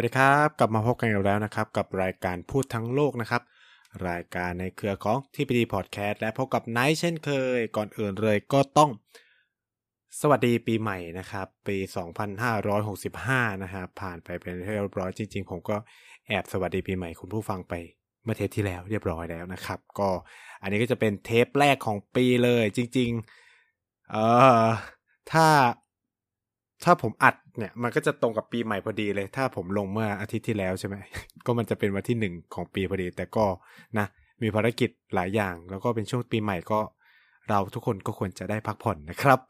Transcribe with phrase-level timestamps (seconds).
[0.00, 3.42] สวัสดีครับ กลับมาพบกันอีกแล้วนะครับ กับรายการพูดทั้งโลกนะครับ
[4.08, 8.90] รายการในเครือของที่พีดีพอดแคสต์และพบกับไนท์เช่นเคย ก่อนอื่นเลยก็ต้อง
[10.20, 11.76] สวัสดีปีใหม่นะครับ ปี
[12.50, 15.76] 2565 นะครับ ผ่านไปเป็นเรียบร้อยจริง ๆ ผมก็
[16.28, 17.74] แอบสวัสดีปีใหม่คุณผู้ฟังไป
[18.24, 20.08] เมื่อเทปที่แล้วเรียบร้อยแล้วนะครับ ก็
[20.62, 23.10] อันนี้ก็จะเป็นเทปแรกของปีเลย จริง
[23.60, 24.24] ๆ เอ่
[24.62, 24.66] อ
[25.32, 25.46] ถ้า
[26.84, 30.96] ถ้าผมอัดเนี่ยมันก็จะตรงกับปีใหม่พอดีเลย ถ้าผมลงเมื่ออาทิตย์ที่แล้วใช่ไหม
[31.46, 33.44] ก็มันจะเป็นวันที่หนึ่งของปีพอดี แต่ก็
[33.98, 34.06] นะ
[34.42, 36.80] มีภารกิจหลายอย่าง แล้วก็เป็นช่วงปีใหม่ก็
[37.48, 39.40] เราทุกคนก็ควรจะได้พักผ่อนนะครับ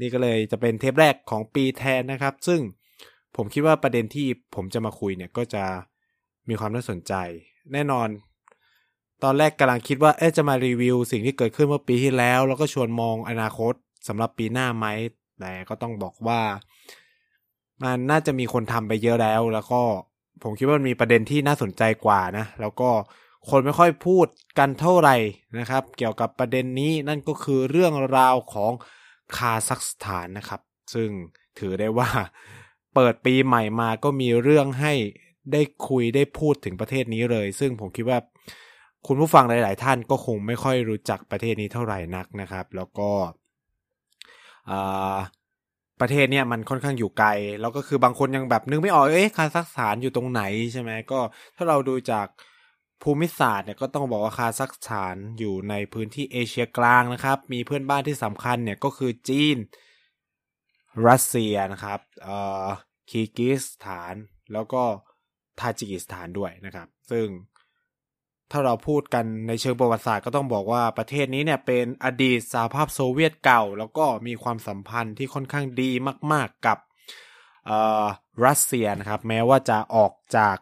[0.00, 2.60] นี่ก็เลยจะเป็นเทปแรกของปีแทนนะครับ ซึ่ง
[3.36, 5.64] ผมคิดว่าประเด็นที่ผมจะมาคุยเนี่ยก็จะ
[6.48, 7.12] มีความน่าสนใจ
[7.72, 8.08] แน่นอน
[9.22, 13.74] ตอนแรกกำลังคิดว่าเอ๊ะจะมารีวิว สิ่งที่เกิดขึ้นเมื่อปีที่แล้ว แล้วก็ชวนมองอนาคต
[14.08, 14.86] สำหรับปีหน้าไหม
[15.40, 16.40] แต่ก็ต้องบอกว่า
[17.82, 19.82] มันน่าจะมีคนทำไปเยอะแล้ว แล้วก็
[20.42, 22.90] ผมคิดว่ามันมีประเด็นที่น่าสนใจกว่านะ แล้วก็
[23.50, 24.26] คนไม่ค่อยพูด
[24.58, 25.16] กันเท่าไหร่
[25.58, 28.72] นะครับ เกี่ยวกับประเด็นนี้นั่นก็คือเรื่องราวของ
[29.36, 30.60] คาซัคสถานนะครับ
[30.94, 31.10] ซึ่ง
[31.58, 32.10] ถือได้ว่า
[32.94, 34.94] เปิดปีใหม่มาก็มีเรื่องให้
[35.52, 38.18] ได้คุยได้พูดถึงประเทศนี้เลย ซึ่งผมคิดว่า
[39.06, 43.10] คุณผู้ฟังหลาย ๆ ท่านก็คงไม่ค่อยรู้จักประเทศนี้เท่าไหร่นักนะครับ แล้วก็
[46.00, 47.28] ประเทศเนี่ยมันค่อนข้างอยู่ไกล
[47.60, 51.20] แล้วก็คือบางคนยังแบบนึกไม่ออกเอ๊ะคาซัคสถานอยู่ตรงไหนใช่ไหมก็
[51.56, 52.26] ถ้าเราดูจาก
[53.02, 59.56] ภูมิศาสตร์เนี่ยก็ต้องบอกว่าคาซัคสถานอยู่ในพื้นที่เอเชียกลางนะครับ มีเพื่อนบ้านที่สำคัญเนี่ยก็คือจีน
[61.08, 62.66] รัสเซียนะครับเอ่อ
[63.10, 64.14] คีร์กีซสถาน
[64.52, 64.82] แล้วก็
[65.60, 67.26] ทาจิกิสถานด้วยนะครับ ซึ่ง
[68.52, 75.90] ถ้าเราพูดกันในเชิงประวัติศาสตร์ก็ต้องบอกว่าประเทศนี้เนี่ยเป็นอดีตสหภาพโซเวียตเก่า แล้วก็มีความสัมพันธ์ที่ค่อนข้างดี
[76.32, 76.78] มาก ๆกับ
[78.46, 80.56] รัสเซียนะครับ แม้ว่าจะออกจาก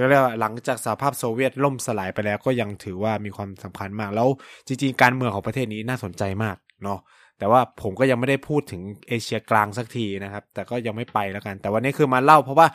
[0.00, 4.28] ก็เรียกว่าหลังจากสหภาพโซเวียตล่มสลายไปแล้วก็ยังถือว่ามีความสำคัญมาก แล้ว
[4.66, 6.98] จริงๆ การเมืองของประเทศนี้น่าสนใจมากเนาะ
[7.42, 12.66] แต่ว่าผมก็ยังไม่ได้พูดถึงเอเชียกลางสักทีนะครับ แต่ก็ยังไม่ไปแล้วกัน แต่วันนี้คือมาเล่าเพราะว่า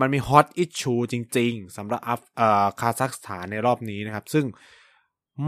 [0.00, 4.44] มันมี hot issue จริง ๆสำหรับอัฟเอ่อคาซัคสถานในรอบนี้นะครับ ซึ่ง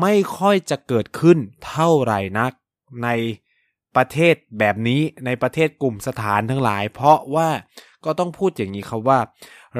[0.00, 2.52] ไม่ค่อยจะเกิดขึ้นเท่าไหร่นัก
[3.04, 3.08] ใน
[3.96, 7.48] ประเทศแบบนี้ในประเทศกลุ่มสถานทั้งหลาย เพราะว่า
[8.04, 9.18] ก็ต้องพูดอย่างนี้ครับว่า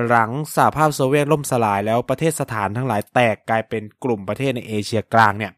[0.07, 5.53] หลังสหภาพโซเวียตล่มสลายแล้วประเทศสถานทั้งหลาย แตกกลายเป็นกลุ่มประเทศในเอเชียกลางเนี่ย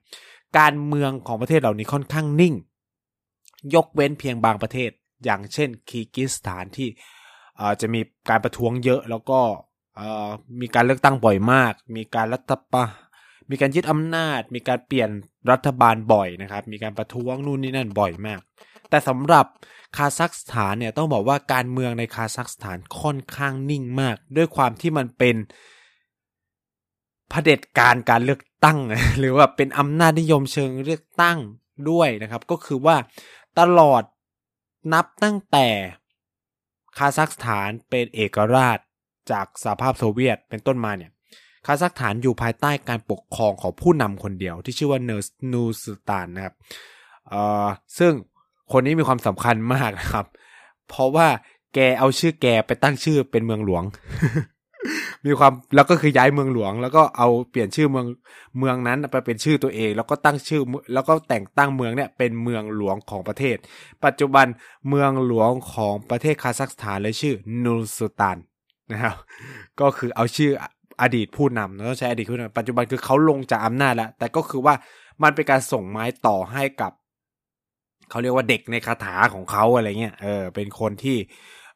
[0.59, 2.55] การเมืองของประเทศเหล่านี้ค่อนข้างนิ่ง
[3.75, 4.91] ยกเว้นเพียงบางประเทศ
[5.25, 6.89] อย่างเช่นคีกิสถานที่
[7.81, 9.41] จะมีการประท้วงเยอะแล้วก็
[10.61, 12.85] มีการเลือกตั้งบ่อยมาก มีการรัฐประ
[13.51, 15.11] มีการยึดอำนาจ มีการเปลี่ยน
[15.51, 18.41] รัฐบาลบ่อยนะครับ มีการประท้วงนู่นนี่นั่นบ่อยมาก
[18.91, 19.47] แต่สำหรับ
[19.97, 25.37] คาซัคสถานเนี่ยต้องบอกว่าการเมืองในคาซัคสถานค่อนข้างนิ่งมาก ด้วยความที่มันเป็น
[27.29, 28.79] เผด็จการการเลือกตั้ง
[29.19, 31.39] หรือว่าเป็นอำนาจนิยมเชิงเลือกตั้ง
[31.91, 32.97] ด้วยนะครับ ก็คือว่า
[33.59, 34.03] ตลอด
[34.93, 35.69] นับตั้งแต่
[36.99, 38.79] คาซัคสถานเป็นเอกราช
[39.31, 41.11] จากสหภาพโซเวียตเป็นต้นมาเนี่ย
[41.67, 46.55] คาซัคสถานอยู่ภายใต้การปกครองของผู้นำคนเดียว ที่ชื่อว่านูร์ซุลตันนะครับ
[47.29, 47.67] เอ่อ
[47.99, 48.13] ซึ่ง
[48.73, 50.27] คนนี้มีความสำคัญมากนะครับ
[50.89, 51.29] เพราะว่า
[51.75, 53.85] แกเอาชื่อแกไปตั้งชื่อเป็นเมืองหลวง
[55.27, 58.07] มีความแล้วก็คือย้ายเมืองหลวง แล้วก็เอาเปลี่ยนชื่อเมือง
[58.59, 60.63] เมืองนั้นไปเป็นชื่อตัวเอง แล้วก็ตั้งชื่อ
[60.95, 63.57] แล้วก็แต่งตั้งเมืองเนี่ยเป็นเมืองหลวงของประเทศ
[64.05, 64.47] ปัจจุบัน
[64.89, 67.35] เมืองหลวงของประเทศคาซัคสถานเลยชื่อ
[67.65, 68.39] นูสุตาน
[68.93, 69.15] นะครับ
[69.81, 70.51] ก็คือเอาชื่อ
[71.03, 74.75] อดีตผู้นำต้องใช้อดีตผู้นำปัจจุบันคือเขาลงจากอำนาจแล้ว แต่ก็คือว่า
[75.23, 76.93] มันเป็นการส่งไม้ต่อให้กับ
[78.11, 81.19] เขาเรียกว่าเด็กในคาถาของเขาอะไรเงี้ยเออเป็นคนที่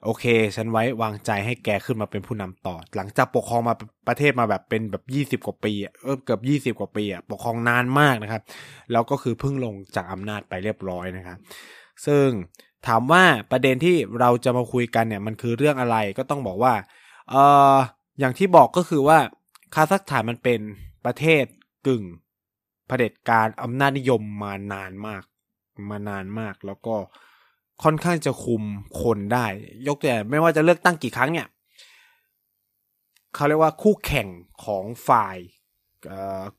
[0.05, 0.25] โอเค
[0.57, 3.75] ฉันไว้วางใจให้แกขึ้นมาเป็นผู้นำต่อ หลังจากปกครองมา
[4.09, 5.73] ประเทศมาแบบเป็นแบบยี่สิบกว่าปี
[6.03, 8.43] เออเกือบยี่สิบกว่าปีอะปกครองนานมากนะครับ
[8.93, 11.39] แล้วก็คือเพิ่งลงจากอำนาจไปเรียบร้อยนะครับ
[12.07, 12.27] ซึ่ง
[12.87, 16.75] ถามว่าประเด็นที่เราจะมาคุยกันเนี่ยมันคือเรื่องอะไรก็ต้องบอกว่า
[17.31, 17.35] เอ
[17.75, 17.77] อ
[18.19, 19.19] อย่างที่บอกก็คือว่า
[19.75, 20.61] คาซัคสถานมันเป็น
[21.05, 21.45] ประเทศ
[21.87, 22.05] กึ่ง
[22.87, 25.23] เผด็จการอำนาจนิยมมานานมาก
[25.91, 26.97] มานานมากแล้วก็
[27.83, 28.63] ค่อนข้างจะคุม
[29.03, 29.47] คนได้
[29.89, 31.49] ยกตัวอย่างไม่ว่าจะเลือกตั้งกี่ครั้งเนี่ย
[33.35, 34.29] เขาเรียกว่าคู่แข่ง
[34.65, 35.37] ของฝ่าย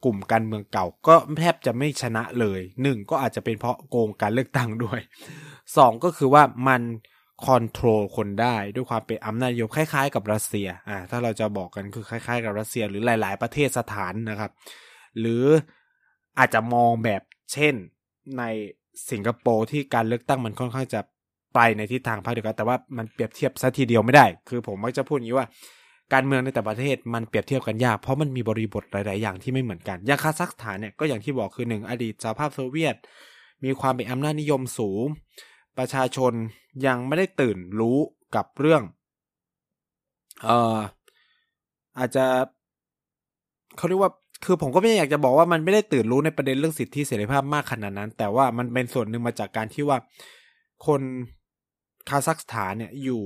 [0.04, 5.00] กลุ่มการเมืองเก่าก็แทบจะไม่ชนะเลยหนึ่งก็อาจจะเป็นเพราะโกงการเลือกตั้งด้วย
[5.78, 6.82] สองก็คือว่ามัน
[7.46, 14.52] control คนได้ด้วยความเป็นอำนาจนิยมคล้าย ๆ กับรัสเซียอ่าถ้าเราจะบอกกันคือคล้าย ๆ กับรัสเซียหรือหลาย ๆ ประเทศสถานนะครับ
[15.20, 15.44] หรือ
[16.40, 17.22] อาจจะมองแบบ
[17.54, 17.74] เช่น
[18.38, 18.44] ใน
[19.12, 21.00] สิงคโปร์ที่การเลือกตั้งมันค่อนข้างจะ
[21.56, 25.48] ไปในทิศทางพรรคเดียวกัน แต่ว่ามันเปรียบเทียบซะทีเดียวไม่ได้ คือผมมักจะพูดอย่างนี้ว่า
[26.14, 32.96] การเมืองในแต่ประเทศมันเปรียบเทียบกันยาก เพราะมันมีบริบทหลาย ๆ อย่างที่ไม่เหมือนกัน อย่างคาซัคสถานเนี่ยก็อย่างที่บอกคือหนึ่งอดีตสหภาพโซเวียต
[33.64, 35.06] มีความเป็นอำนาจนิยมสูง
[35.78, 36.34] ประชาชน
[36.86, 37.98] ยังไม่ได้ตื่นรู้
[38.36, 38.82] กับเรื่อง
[40.44, 40.78] เอ่อ
[41.98, 42.26] อาจจะ
[43.78, 44.12] เขาเรียกว่า
[44.46, 49.98] คือผมก็ไม่อยากจะบอกว่ามันไม่ได้ตื่นรู้ในประเด็นเรื่องสิทธิเสรีภาพมากขนาดนั้น แต่ว่ามันเป็นส่วนหนึ่งมาจากการที่ว่า
[50.86, 51.02] คน
[52.10, 53.22] คาซัคสถานเนี่ยอยู่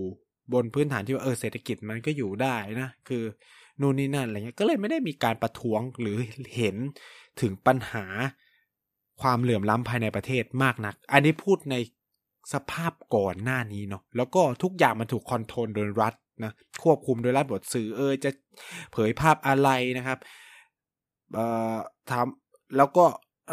[0.54, 3.24] บนพื้นฐานที่ว่าเออเศรษฐกิจมันก็อยู่ได้นะ คือ
[3.81, 6.18] นู่นนี่นั่นอะไรเงี้ยก็เลยไม่ได้มีการประท้วงหรือ
[6.57, 6.75] เห็น
[7.42, 8.06] ถึงปัญหา
[9.21, 11.75] ความเหลื่อมล้ำภายในประเทศมากนัก อันนี้พูดใน
[12.54, 16.13] สภาพก่อนหน้านี้เนาะแล้วก็ทุกอย่างมันถูกคอนโทรลโดยรัฐ
[16.44, 16.51] นะ
[16.83, 18.31] ควบคุมโดยรัฐบทสื่อเออจะ
[18.94, 20.19] เผยภาพอะไรนะครับ
[21.33, 21.45] เอ่
[21.75, 21.77] อ
[22.11, 23.05] ทำแล้วก็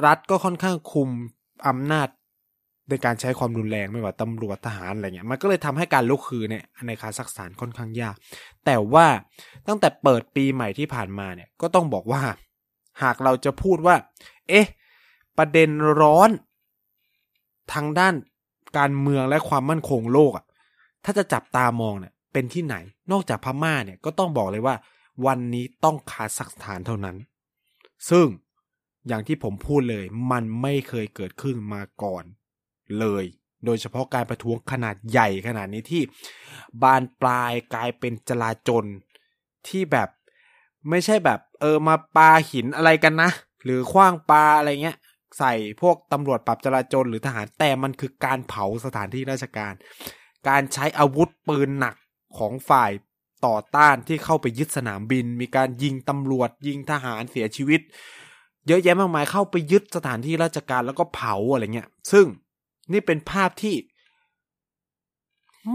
[0.06, 1.08] รัฐก็ค่อนข้างคุม
[1.69, 2.08] อำนาจ
[2.88, 8.14] ในการใช้ความรุนแรงไม่ว่าตำรวจทหารอะไรเงี้ยมันก็เลยทำให้การลุกคือเนี่ยในคาซัคสถานค่อนข้างยาก
[8.64, 9.06] แต่ว่า
[9.69, 12.23] ตั้งแต่เปิดปีใหม่ที่ผ่านมาเนี่ยก็ต้องบอกว่า
[13.02, 13.96] หากเราจะพูดว่า
[14.49, 14.67] เอ๊ะ
[15.38, 15.70] ประเด็น
[16.00, 16.31] ร้อน
[17.72, 18.14] ทางด้าน
[18.79, 20.44] การเมืองและความมั่นคงโลกอะ
[21.05, 22.76] ถ้าจะจับตามองเนี่ยเป็นที่ไหน
[23.12, 24.75] นอกจากพม่าเนี่ยก็ต้องบอกเลยว่า
[25.26, 27.17] วันนี้ต้องคาซัคสถานเท่านั้น
[28.10, 28.26] ซึ่ง
[29.08, 32.25] อย่างที่ผมพูดเลย มันไม่เคยเกิดขึ้นมาก่อน
[32.98, 33.25] เลย
[33.64, 36.02] โดยเฉพาะการประท้วงขนาดใหญ่ขนาดนี้ที่
[36.82, 38.84] บานปลายกลายเป็นจลาจล
[39.69, 40.08] ที่แบบ
[40.90, 43.31] ไม่ใช่แบบ เออมาปาหินอะไรกันนะ
[43.64, 44.96] หรือคว้างปลาอะไรเงี้ย
[45.38, 49.72] ใส่พวกตำรวจปรับจราจรหรือทหารแต่มันคือการเผาสถานที่ราชการ
[50.48, 51.96] การใช้อาวุธปืนหนัก
[52.38, 52.90] ของฝ่าย
[53.46, 57.81] ต่อต้านที่เข้าไปยึดสนามบิน มีการยิงตำรวจ ยิงทหารเสียชีวิต
[58.66, 62.26] เยอะแยะมากมายเข้าไปยึดสถานที่ราชการแล้วก็เผาอะไรเงี้ย ซึ่ง
[62.93, 63.76] นี่เป็นภาพที่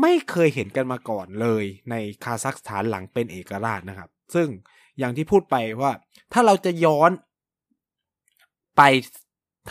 [0.02, 4.48] ไม่เคยเห็นกันมาก่อนเลยในคาซัคสถานหลังเป็นเอกราชนะครับ ซึ่ง
[5.00, 5.92] อย่างที่พูดไปว่า
[6.34, 7.12] ถ้าเราจะย้อน
[8.78, 8.82] ไป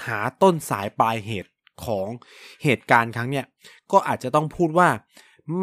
[0.07, 1.53] หาต้นสายปลายเหตุ
[1.85, 2.09] ของ
[2.65, 3.47] เหตุการณ์ครั้งเนี้ย
[3.93, 4.89] ก็อาจจะต้องพูดว่า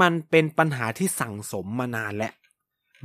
[0.01, 2.33] มันเป็นปัญหาที่สั่งสมมานานแล้ว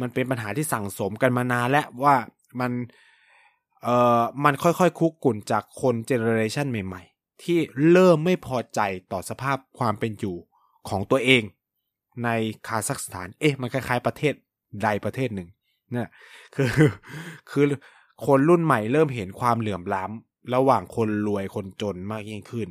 [0.01, 2.15] มันเป็นปัญหาที่สั่งสมกันมานานแล้วว่า
[2.61, 2.73] มัน
[3.83, 7.59] เอ่อมันค่อยๆคุกรุ่นจากคน generation ใหม่ ๆ ที่
[7.91, 8.81] เริ่มไม่พอใจ
[9.13, 10.37] ต่อสภาพความเป็นอยู่
[10.89, 11.43] ของตัวเอง
[12.25, 12.29] ใน
[12.67, 14.35] คาซัคสถาน เอ๊ะมันคล้ายๆประเทศ
[14.83, 15.49] ใดประเทศหนึ่ง
[15.93, 16.09] เนี่ย
[16.55, 16.71] คือ
[17.51, 17.65] คือ
[18.27, 22.69] คนรุ่นใหม่เริ่มเห็นความเหลื่อมล้ำระหว่างคนรวยคนจนมากยิ่งขึ้น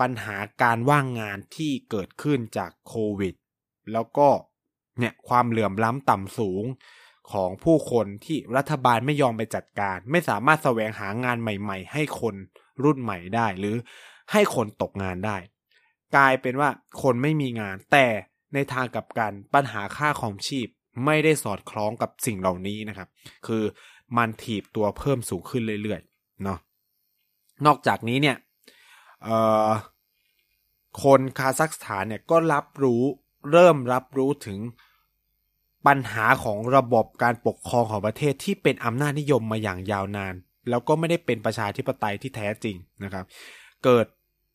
[0.00, 3.34] ปัญหาการว่างงานที่เกิดขึ้นจากโควิด
[3.92, 4.28] แล้วก็
[4.98, 6.64] เนี่ยความเหลื่อมล้ำต่ำสูง
[7.32, 12.34] ของผู้คนที่รัฐบาลไม่ยอมไปจัดการ ไม่สามารถแสวงหางานใหม่ ๆ ให้คน
[12.84, 13.76] รุ่นใหม่ได้ หรือ
[14.32, 15.36] ให้คนตกงานได้
[16.16, 16.70] กลายเป็นว่า
[17.02, 18.06] คนไม่มีงาน แต่
[18.54, 20.68] ในทางกับการปัญหาค่าของชีพ
[21.04, 23.08] ไม่ได้สอดคล้องกับสิ่งเหล่านี้นะครับ
[23.46, 23.62] คือ
[24.16, 26.58] มันถีบตัวเพิ่มสูงขึ้นเรื่อยๆเนาะ
[27.66, 28.36] นอกจากนี้เนี่ย
[31.02, 33.02] คนคาซัคสถานเนี่ยก็รับรู้
[33.50, 34.58] เริ่มรับรู้ถึง
[35.86, 40.34] ปัญหาของระบบการปกครองของประเทศที่เป็นอำนาจนิยมมาอย่างยาวนาน
[40.70, 43.24] แล้วก็ไม่ได้เป็นประชาธิปไตยที่แท้จริงนะครับ
[43.84, 44.06] เกิด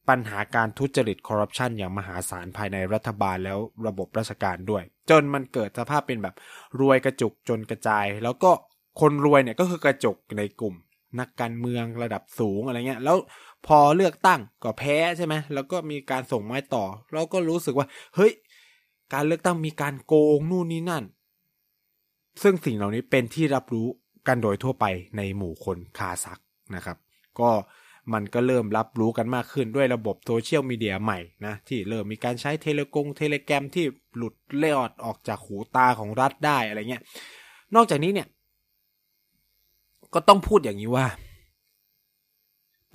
[0.09, 6.35] ปัญหาการทุจริตคอร์รัปชันอย่างมหาศาลภายในรัฐบาลแล้วระบบราชการด้วย จนมันเกิดสภาพเป็นแบบ
[6.79, 8.51] รวยกระจุกจนกระจาย แล้วก็
[9.01, 10.75] คนรวยเนี่ยก็คือกระจุกในกลุ่ม
[11.19, 13.17] นักการเมืองระดับสูงอะไรเงี้ยแล้ว
[13.67, 16.83] พอเลือกตั้งก็แพ้ใช่ไหมแล้วก็มีการส่งไม้ต่อ
[17.13, 18.31] เราก็รู้สึกว่า เฮ้ย
[19.13, 21.03] การเลือกตั้งมีการโกงนู่นนี่นั่น
[22.43, 23.87] ซึ่งสิ่งเหล่านี้เป็นที่รับรู้
[24.27, 24.85] กันโดยทั่วไป
[25.17, 26.39] ในหมู่คนคาซัก
[26.75, 26.97] นะครับ
[27.39, 27.49] ก็
[28.13, 37.03] มันก็เริ่มรับรู้กันมากขึ้นด้วยระบบโซเชียลมีเดียใหม่นะ ที่เริ่มมีการใช้เทเลกงเทเลแกรมที่หลุดเลอดออกจากหูตาของรัฐได้อะไรเงี้ย
[37.75, 38.27] นอกจากนี้เนี่ย
[40.13, 41.05] ก็ต้องพูดอย่างนี้ว่า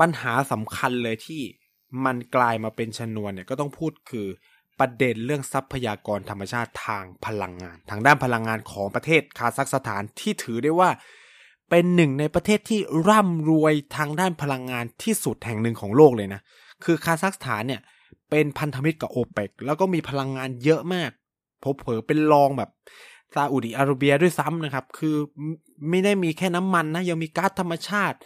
[0.00, 1.42] ปัญหาสำคัญเลยที่
[2.04, 4.26] มันกลายมาเป็นชนวนเนี่ยก็ต้องพูดคือ
[4.80, 10.90] ประเด็นเรื่องทรัพยากรธรรมชาติทางพลังงาน ทางด้านพลังงานของประเทศคาซัคสถานที่ถือได้ว่า
[11.70, 16.40] เป็นหนึ่งในประเทศที่ร่ำรวยทางด้านพลังงานที่สุดแห่งหนึ่งของโลกเลยนะ
[16.84, 17.80] คือคาซัคสถานเนี่ย
[18.30, 21.10] เป็นพันธมิตรกับโอเปกแล้วก็มีพลังงานเยอะมาก
[21.64, 22.70] พบเผอเป็นรองแบบ
[23.34, 25.16] ซาอุดิอาระเบียด้วยซ้ำนะครับ คือ
[25.88, 28.16] ไม่ได้มีแค่น้ำมันนะ ยังมีก๊าซธรรมชาติ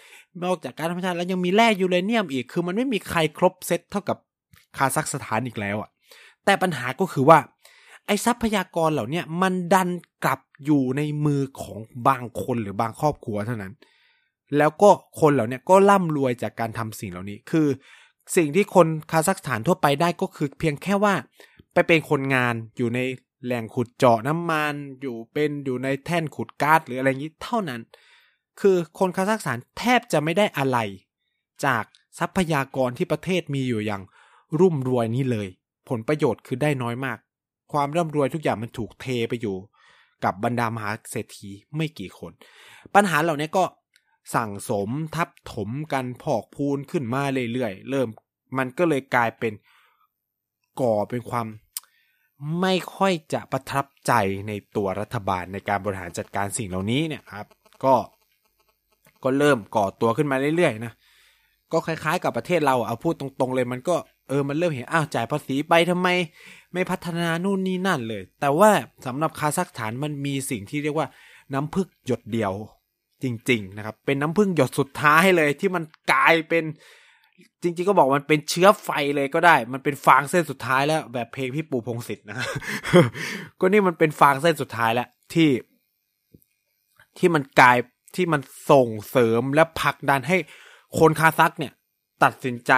[0.44, 4.16] นอกจากกาซธรรมชาติแล้วยังมีแร่ยูเรเนียมอีก คือมันไม่มีใครครบเซตเท่ากับ
[4.76, 5.90] คาซัคสถานอีกแล้วอะ
[6.44, 7.38] แต่ปัญหาก็คือว่า
[8.06, 9.88] ไอ้ทรัพยากรเหล่านี้มันดัน
[10.24, 11.78] กลับอยู่ในมือของ
[12.08, 13.72] บางคนหรือบางครอบครัวเท่านั้น
[14.56, 14.90] แล้วก็
[15.20, 17.66] คนเหล่านี้ก็ร่ำรวยจากการทำสิ่งเหล่านี้ คือ
[18.36, 21.14] สิ่งที่คนคาซัคสถานทั่วไปได้ก็คือเพียงแค่ว่า
[21.72, 23.00] ไปเป็นคนงานอยู่ใน
[23.44, 27.80] แหล่งขุดเจาะน้ำมัน อยู่เป็นอยู่ในแท่นขุดก๊าซหรืออะไรอย่างนี้เท่านั้น
[28.60, 30.78] คือคนคาซัคสถานแทบจะไม่ได้อะไร
[31.64, 31.84] จาก
[32.18, 34.02] ทรัพยากรที่ประเทศมีอยู่อย่าง
[34.60, 35.48] รุ่มรวยนี้เลย
[35.88, 37.18] ผลประโยชน์คือได้น้อยมาก
[37.72, 39.56] ความร่ำรวยทุกอย่างมันถูกเทไปอยู่
[40.24, 42.32] กับบรรดามหาเศรษฐีไม่กี่คน
[42.94, 43.64] ปัญหาเหล่านี้ก็
[44.34, 47.22] สั่งสมทับถมกันพอกพูนขึ้นมา
[47.52, 48.08] เรื่อยๆเริ่ม
[48.58, 49.52] มันก็เลยกลายเป็น
[50.80, 51.46] ก่อเป็นความ
[52.60, 54.12] ไม่ค่อยจะประทับใจ
[54.48, 57.46] ในตัวรัฐบาลในการบริหารจัดการสิ่งเหล่านี้เนี่ยครับ
[57.84, 57.94] ก็
[59.26, 60.92] ก็เริ่มก่อตัวขึ้นมาเรื่อยๆนะ
[61.72, 63.96] ก็คล้ายๆ กับประเทศเราเอาพูดตรงๆเลยมันก็
[64.28, 66.08] เออมันเริ่มเห็นอ้าวจ่ายภาษีไปทำไม
[66.72, 68.70] ไม่พัฒนานู่นนี่นั่นเลย แต่ว่า
[69.06, 71.08] สำหรับคาซัคสถานมันมีสิ่งที่เรียกว่า
[71.54, 72.52] น้ำพึ่งหยดเดียว
[73.22, 76.64] จริง ๆ นะครับ เป็นน้ำพึ่งหยดสุดท้ายเลยที่มันกลายเป็น
[77.62, 82.36] จริง ๆ ก็บอกมันเป็นเชื้อไฟเลยก็ได้ มันเป็นฟางเส้นสุดท้ายแล้ว แบบเพลงพี่ปู่พงศิษฐ์นะ
[83.60, 85.50] ก็นี่มันเป็นฟางเส้นสุดท้ายแล้วที่
[87.18, 87.76] ที่มันกลาย
[88.16, 90.36] ที่มันส่งเสริมและผลักดันให้
[90.98, 91.72] คนคาซักเนี่ย
[92.22, 92.72] ตัดสินใจ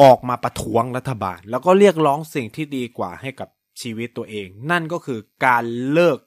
[0.00, 3.48] ออกมาประท้วงรัฐบาล แล้วก็เรียกร้องสิ่งที่ดีกว่าให้กับ
[3.80, 6.18] ชีวิตตัวเอง นั่นก็คือการเลิก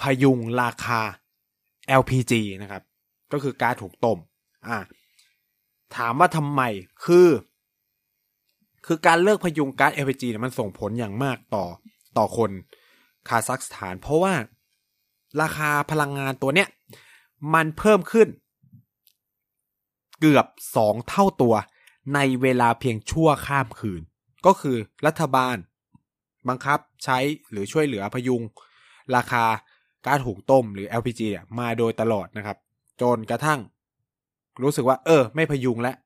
[0.00, 1.00] พยุงราคา
[2.00, 2.82] LPG นะครับ
[3.32, 4.18] ก็คือกาซถุงต้ม
[4.68, 4.78] อ่า
[5.96, 6.62] ถามว่าทำไม
[7.04, 7.28] คือ
[8.86, 11.64] คือการเลิกพยุงก๊าซ LPG เนี่ยมันส่งผลอย่างมากต่อ
[12.18, 12.50] ต่อคน
[13.28, 14.34] คาซัคสถาน เพราะว่า
[15.40, 16.68] ราคาพลังงานตัวเนี้ย
[17.54, 18.28] มันเพิ่มขึ้น
[20.20, 21.54] เกือบสองเท่าตัว
[22.14, 24.02] ในเวลาเพียงชั่วข้ามคืน
[24.46, 25.56] ก็คือรัฐบาล
[26.48, 27.18] บังคับใช้
[27.50, 28.42] หรือช่วยเหลือพยุง
[29.16, 29.44] ราคา
[30.06, 31.20] ก๊าซหุงต้มหรือ LPG
[31.58, 32.56] มาโดยตลอดนะครับ
[33.00, 33.60] จนกระทั่ง
[34.62, 35.96] รู้สึกว่า เออ ไม่พยุงแล้ว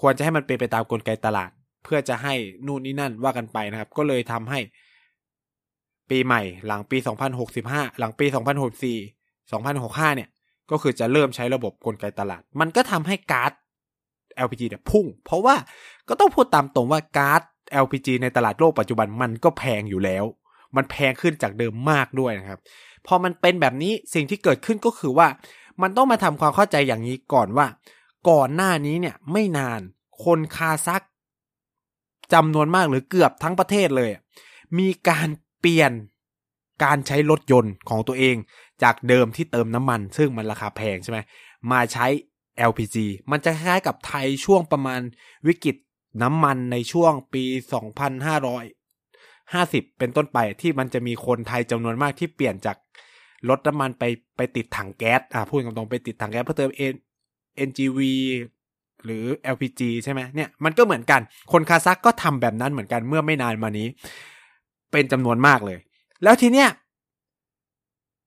[0.00, 1.50] ควรจะให้มันเป็นไปตามกลไกตลาด
[1.84, 2.34] เพื่อจะให้
[2.66, 4.60] นู่นนี่นั่นว่ากันไปนะครับ ก็เลยทำให้
[6.10, 6.96] ปีใหม่หลังปี
[7.48, 8.26] 2065 หลังปี
[9.00, 10.28] 2064 2065 เนี่ย
[10.70, 13.52] ก็คือจะเริ่มใช้ระบบกลไกตลาด มันก็ทำให้ก๊าซ
[14.44, 15.56] LPG เนี่ยพุ่ง เพราะว่า
[16.08, 17.40] ก็ต้องพูดตามตรงว่าก๊าซ
[17.84, 20.24] LPG ในตลาดโลกปัจจุบันมันก็แพงอยู่แล้ว
[20.76, 22.60] มันแพงขึ้นจากเดิมมากด้วยนะครับ
[23.06, 25.28] พอมันเป็นแบบนี้สิ่งที่เกิดขึ้นก็คือว่า
[25.82, 27.66] มันต้องมาทำความเข้าใจอย่างนี้ก่อนว่า
[28.28, 29.80] ก่อนหน้านี้เนี่ยไม่นาน
[30.24, 31.02] คนคาซัก
[32.32, 34.10] จำนวนมากหรือเกือบทั้งประเทศเลย
[34.78, 35.28] มีการ
[35.60, 35.92] เปลี่ยน
[36.84, 38.36] การใช้รถยนต์ของตัวเอง
[38.82, 41.18] จากเดิมที่เติมน้ำมัน ซึ่งมันราคาแพงใช่ไหม
[41.72, 42.06] มาใช้
[42.70, 42.96] LPG
[43.30, 45.00] มันจะคล้ายกับไทยช่วงประมาณ
[45.46, 45.76] วิกฤต
[46.22, 47.44] น้ำมันในช่วงปี
[48.70, 52.76] 2,550 เป็นต้นไปที่มันจะมีคนไทยจำนวนมากที่เปลี่ยนจาก
[53.48, 54.04] รถน้ำมันไป
[54.36, 56.70] ไปติดถังแก๊สอ่าพูดตรงๆไปติดถังแก๊สเพื่อเติม
[57.68, 58.00] NGV
[59.04, 59.24] หรือ
[59.54, 61.20] LPG ใช่ไหมเนี่ยมันก็เหมือนกัน
[61.52, 63.88] คนคาซักก็ทำแบบนั้นเหมือนกันเมื่อไม่นานมานี้
[64.92, 65.78] เป็นจำนวนมากเลย
[66.22, 66.68] แล้วทีเนี้ย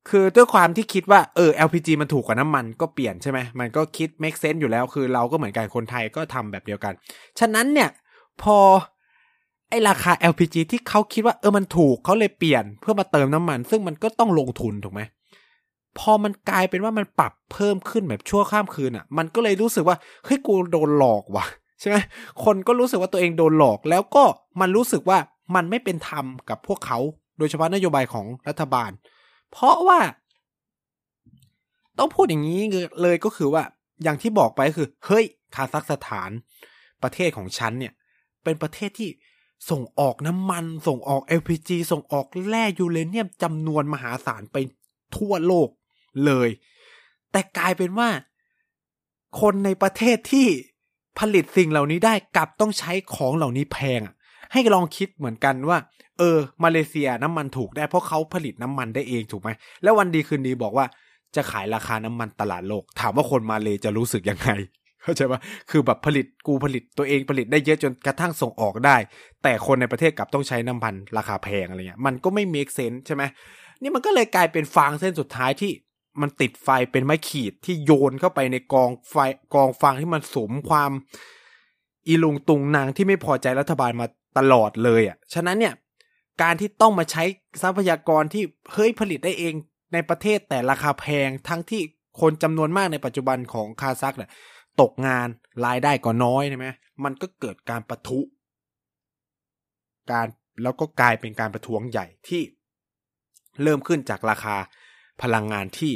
[0.09, 6.93] คือด้วยความที่คิดว่าเออ LPG มันถูกกว่าน้ำมันก็เปลี่ยนใช่ไหมมันก็คิด make sense อยู่แล้วคือเราก็เหมือนกันคนไทยก็ทำแบบเดียวกัน
[7.39, 7.89] ฉะนั้นเนี่ย
[8.41, 8.57] พอ
[9.69, 15.01] ไอราคา LPG ที่เขาคิดว่าเออมันถูกเขาเลยเปลี่ยนเพื่อมาเติมน้ำมัน ซึ่งมันก็ต้องลงทุนถูกไหม
[15.99, 21.45] พอมันกลายเป็นว่ามันปรับเพิ่มขึ้นแบบชั่วข้ามคืนอะ มันก็เลยรู้สึกว่าเฮ้ยกูโดนหลอกว่ะ
[21.79, 21.97] ใช่ไหม
[22.45, 24.23] คนก็รู้สึกว่าตัวเองโดนหลอกแล้วก็
[24.61, 25.17] มันรู้สึกว่า
[25.55, 26.99] มันไม่เป็นธรรมกับพวกเขา
[27.37, 28.91] โดยเฉพาะนโยบายของรัฐบาล
[29.51, 29.99] เพราะว่า
[31.97, 32.61] ต้องพูดอย่างนี้
[33.01, 33.63] เลยก็คือว่า
[34.03, 36.29] อย่างที่บอกไปคือ เฮ้ย คาซัคสถาน
[37.03, 37.93] ประเทศของฉันเนี่ย
[38.43, 39.09] เป็นประเทศที่
[39.69, 44.57] ส่งออกน้ำมัน ส่งออก LPG ส่งออกแร่ยูเรเนียมจำนวนมหาศาลไป
[45.17, 45.69] ทั่วโลก
[46.25, 46.49] เลย
[47.31, 48.09] แต่กลายเป็นว่า
[49.41, 50.47] คนในประเทศที่
[51.19, 54.15] ผลิตสิ่งเหล่านี้ได้กลับต้องใช้ของเหล่านี้แพงอะ
[54.53, 55.77] ให้ลองคิดเหมือนกันว่า
[56.19, 59.49] เออ มาเลเซียน้ำมันถูกได้เพราะเขาผลิตน้ำมันได้เองถูกไหม
[59.83, 60.85] แล้ววันดีคืนดีบอกว่า
[61.35, 64.49] จะขายราคาน้ำมันตลาดโลก ถามว่าคนมาเลจะรู้สึกยังไง
[65.03, 68.97] เข้าใจปะคือแบบผลิตกูผลิตตัวเองผลิตได้เยอะจนกระทั่งส่งออกได้
[69.43, 73.23] แต่คนในประเทศกลับต้องใช้น้ำมันราคาแพงอะไรเงี้ย มันก็ไม่เมคเซนใช่ไหม
[73.81, 75.71] นี่มันก็เลยกลายเป็นฟางเส้นสุดท้ายที่
[76.21, 79.15] มันติดไฟเป็นไม้ขีดที่โยนเข้าไปในกองไฟ
[79.55, 80.91] กองฟางที่มันสมความ
[82.07, 84.07] อีลุงตุงนางที่ไม่พอใจรัฐบาลมา
[84.37, 85.73] ตลอดเลยอะ ฉะนั้นเนี่ย
[86.41, 87.23] การที่ต้องมาใช้
[87.61, 89.53] ทรัพยากรที่เฮ้ยผลิตได้เอง
[89.93, 91.81] ในประเทศแต่ราคาแพงทั้งที่
[92.21, 94.29] คนจำนวนมากในปัจจุบันของคาซักเนี่ย
[94.81, 95.27] ตกงาน
[95.65, 96.67] รายได้ก็น้อยใช่ไหม
[97.03, 98.19] มันก็เกิดการประทุ
[100.11, 100.27] การ
[100.63, 102.41] แล้วก็กลายเป็นการประท้วงใหญ่ที่
[103.63, 104.55] เริ่มขึ้นจากราคา
[105.21, 105.93] พลังงานที่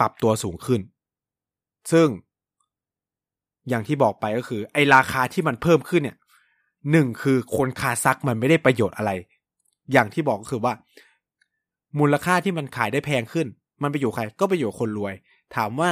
[0.00, 0.80] ปรับตัวสูงขึ้น
[1.92, 2.08] ซึ่ง
[3.68, 6.16] อย่างที่บอกไปก็คือ ไอราคาที่มันเพิ่มขึ้นเนี่ย
[6.90, 9.10] หนึ่งคือคนคาซักมันไม่ได้ประโยชน์อะไร
[9.92, 10.72] อย่างที่บอกก็คือว่า
[11.98, 13.46] มูลค่าที่มันขายได้แพงขึ้น
[13.82, 15.14] มันไปอยู่ใครก็ไปอยู่คนรวย
[15.56, 15.90] ถามว่า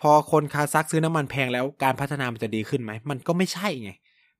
[0.00, 3.90] พอคนคาซักซื้อน้ำมันแพงแล้วการพัฒนามันจะดีขึ้นไหมมันก็ไม่ใช่ไง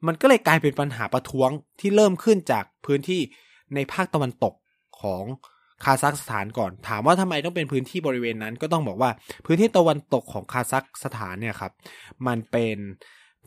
[0.06, 3.20] มันก็เลยกลายเป็นปัญหาประท้วงที่เริ่มขึ้นจากพื้นที่
[3.74, 4.54] ในภาคตะวันตก
[5.00, 5.24] ของ
[5.84, 9.10] คาซัคสถานก่อน ถามว่าทำไมต้องเป็นพื้นที่บริเวณนั้น ก็ต้องบอกว่า
[9.46, 11.72] พื้นที่ตะวันตกของคาซัคสถานเนี่ยครับ
[12.26, 12.76] มันเป็น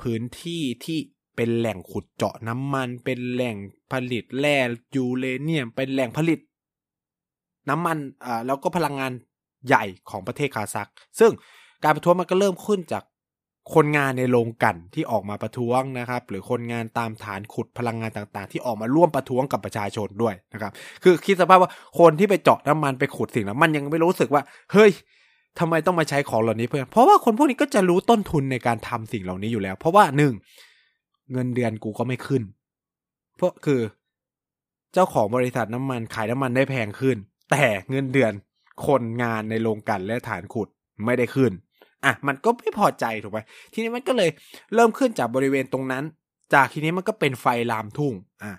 [0.02, 1.00] พื้นที่ที่
[1.39, 3.55] เป็นแหล่งขุดเจาะน้ำมัน เป็นแหล่ง
[3.91, 4.58] ผลิตแร่
[4.96, 6.39] ยูเรเนียม เป็นแหล่งผลิต
[7.69, 9.12] น้ำมันอ่าแล้วก็พลังงาน
[9.67, 10.88] ใหญ่ของประเทศคาซัค
[11.19, 11.31] ซึ่ง
[11.84, 13.03] การประท้วงมันก็เริ่มขึ้นจาก
[13.74, 20.72] คนงานในโรงกันที่ออกมาประท้วงนะครับ หรือคนงานตามฐานขุดพลังงานต่างๆ ที่ออกมาร่วมประท้วงกับประชาชนด้วยนะครับ
[21.03, 24.41] คือคิดสภาพว่าคนที่ไปเจาะน้ำมันไปขุดสิ่งนั้นมันยังไม่รู้สึกว่า
[24.74, 24.91] เฮ้ย
[25.60, 30.34] ทำไมต้องมาใช้ของเหล่านี้เพื่อนเพราะว่าคนพวกนี้ก็จะรู้ต้นทุนในการทำสิ่งเหล่านี้อยู่แล้ว เพราะว่าหนึ่ง
[31.32, 32.44] เงินเดือนกูก็ไม่ขึ้น
[33.36, 33.82] เพราะคือ
[34.94, 37.18] เจ้าของบริษัทน้ำมันขายน้ำมันได้แพงขึ้น
[37.52, 38.34] แต่เงินเดือน
[38.88, 40.68] คนงานในโรงกลั่นและฐานขุด
[41.06, 41.52] ไม่ได้ขึ้น
[42.06, 43.40] อะ มันก็ไม่พอใจถูกไหม
[43.74, 44.30] ทีนี้มันก็เลย
[44.74, 46.04] เริ่มขึ้นจากบริเวณตรงนั้น
[46.54, 48.52] จากทีนี้มันก็เป็นไฟลามทุ่ง อะ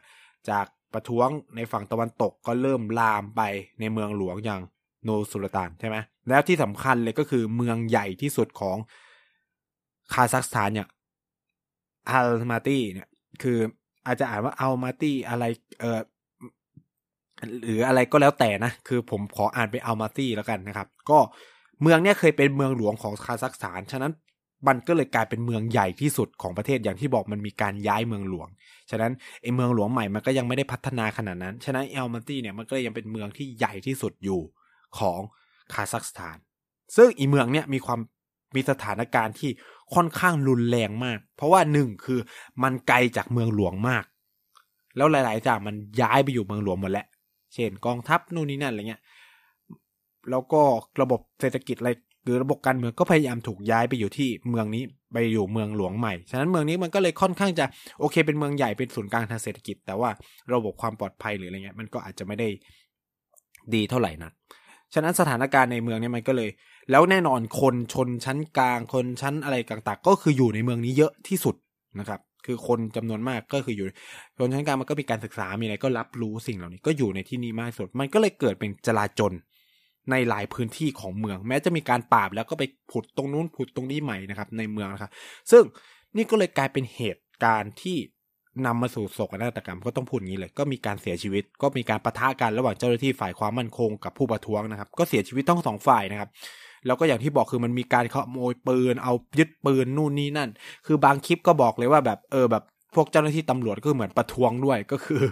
[0.50, 3.43] จากประท้วงในฝั่งตะวันตกก็เริ่มลามไป
[3.81, 4.61] ในเมืองหลวงอย่าง
[5.05, 5.97] โนสุลตานใช่ไหม
[6.29, 8.77] แล้วที่สำคัญเลยก็คือเมืองใหญ่ที่สุดของ
[10.12, 10.87] คาซัคสถานเนี่ย
[12.12, 13.09] อัลมาตี้เนี่ย
[13.43, 13.59] คือ
[14.07, 15.45] อาจจะอ่านว่าอัลมาตี้อะไร
[15.81, 16.00] เออ
[17.65, 21.19] หรืออะไรก็แล้วแต่นะ คือผมขออ่านเป็นอัลมาตี้แล้วกันนะครับ ก็
[21.82, 24.13] เมืองเนี้ยเคยเป็นเมืองหลวงของคาซัคสถาน ฉะนั้น
[24.69, 28.49] มันก็เลยกลายเป็นเมืองใหญ่ที่สุดของประเทศอย่างที่บอกมันมีการย้ายเมืองหลวง
[28.91, 34.41] ฉะนั้นไอเมืองหลวงใหม่มันก็ยังไม่ได้พัฒนาขนาดนั้น ฉะนั้นเอลมาตี้เนี่ยมันก็ยังเป็นเมืองที่ใหญ่ที่สุดอยู่
[34.99, 35.21] ของ
[35.73, 36.37] คาซัคสถาน
[36.97, 38.00] ซึ่งอีเมืองเนี่ยมีความ
[38.54, 39.50] มีสถานการณ์ที่
[39.95, 42.21] ค่อนข้างรุนแรงมาก เพราะว่าหนึ่งคือ
[42.63, 44.04] มันไกลจากเมืองหลวงมาก
[44.97, 47.06] แล้วหลายๆอย่างมันย้ายไปอยู่เมืองหลวงหมดแล้ว
[47.54, 49.02] เช่นกองทัพนู่นนี่นั่นอะไรเงี้ย
[50.30, 50.63] แล้วก็
[51.02, 51.91] ระบบเศรษฐกิจอะไร
[52.25, 54.82] หรือระบบการเมืองก็พยายามถูกย้ายไปอยู่ที่เมืองนี้
[55.13, 57.65] ไปอยู่เมืองหลวงใหม่ ฉะนั้นเมืองนี้มันก็เลยค่อนข้างจะ
[58.00, 60.10] โอเค เป็นเมืองใหญ่เป็นศูนย์กลางทางเศรษฐกิจ แต่ว่า
[60.54, 62.49] ระบบความปลอดภัยหรืออะไรเงี้ยมันก็อาจจะไม่ได้
[63.75, 64.32] ดีเท่าไหร่นัก
[64.95, 66.50] ฉะนั้นสถานการณ์ในเมืองนี้มันก็เลย
[66.90, 71.54] แล้วแน่นอนคนชนชั้นกลางคนชั้นอะไรต่างๆ ก็คืออยู่ในเมืองนี้เยอะที่สุด
[72.00, 73.86] นะครับ คือคนจำนวนมากก็คืออยู่
[74.38, 79.32] ชนชั้นกลางมันก็มีการศึกษามีอะไรก็รับรู้สิ่งเหล่านี้ก็อยู่ในที่นี้มากสุด มันก็เลยเกิดเป็นจลาจล
[80.10, 85.10] ในหลายพื้นที่ของเมือง แม้จะมีการปราบแล้วก็ไปผุดตรงนู้นผุดตรงนี้ใหม่นะครับ ในเมืองนะครับ
[85.50, 85.62] ซึ่ง
[86.16, 87.97] นี่ก็เลยกลายเป็นเหตุการณ์ที่
[88.66, 96.28] นำมาสู่โศกนาฏกรรมก็ต้องพูดอย่างนี้เลย ก็มีการเสียชีวิต ก็มีการประทะกันระหว่างเจ้าหน้าที่ฝ่ายความมั่นคงกับผู้ประท้วงนะครับ ก็เสียชีวิตต้องสองฝ่ายนะครับ
[96.86, 100.50] แล้วก็อย่างที่บอกคือมันมีการขโมยปืน เอายึดปืนนู่นนี่นั่น
[100.86, 102.64] คือบางคลิปก็บอกเลยว่าแบบเออแบบ
[102.95, 105.23] พวกเจ้าหน้าที่ตำรวจก็เหมือนประท้วงด้วยก็คือ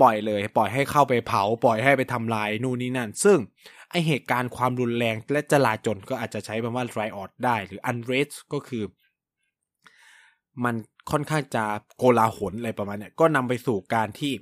[0.00, 3.38] ปล่อยเลย ปล่อยให้เข้าไปเผา ปล่อยให้ไปทำลายนู่นนี่นั่น ซึ่ง
[3.90, 8.84] ไอเหตุการณ์ความรุนแรงและจลาจลก็อาจจะใช้คำว่า riot ได้ หรือ unrest ก็คือ
[10.64, 10.74] มัน
[11.10, 11.64] ค่อนข้างจะ
[11.96, 14.32] โกลาหลอะไรประมาณเนี้ยก็นำไปสู่การที่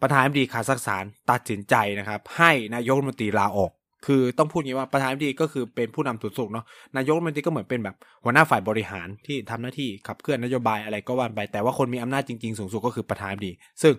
[0.00, 3.72] ประธานาธิบดีคาซัคสถานตัดสินใจนะครับ ให้นายกรัฐมนตรีลาออก
[4.06, 6.64] คือต้องพูดงี้ว่าประธานาธิบดีก็คือเป็นผู้นำสูงสุดเนาะ
[6.96, 13.94] นายกรัฐมนตรีก็เหมือนเป็นแบบหัวหน้าฝ่ายบริหารที่ทำหน้าที่ขับเคลื่อนนโยบายอะไรก็ว่านไปแต่ว่าคนมีอำนาจจริงๆ สูงสุดก็คือประธานาธิบดี ซึ่ง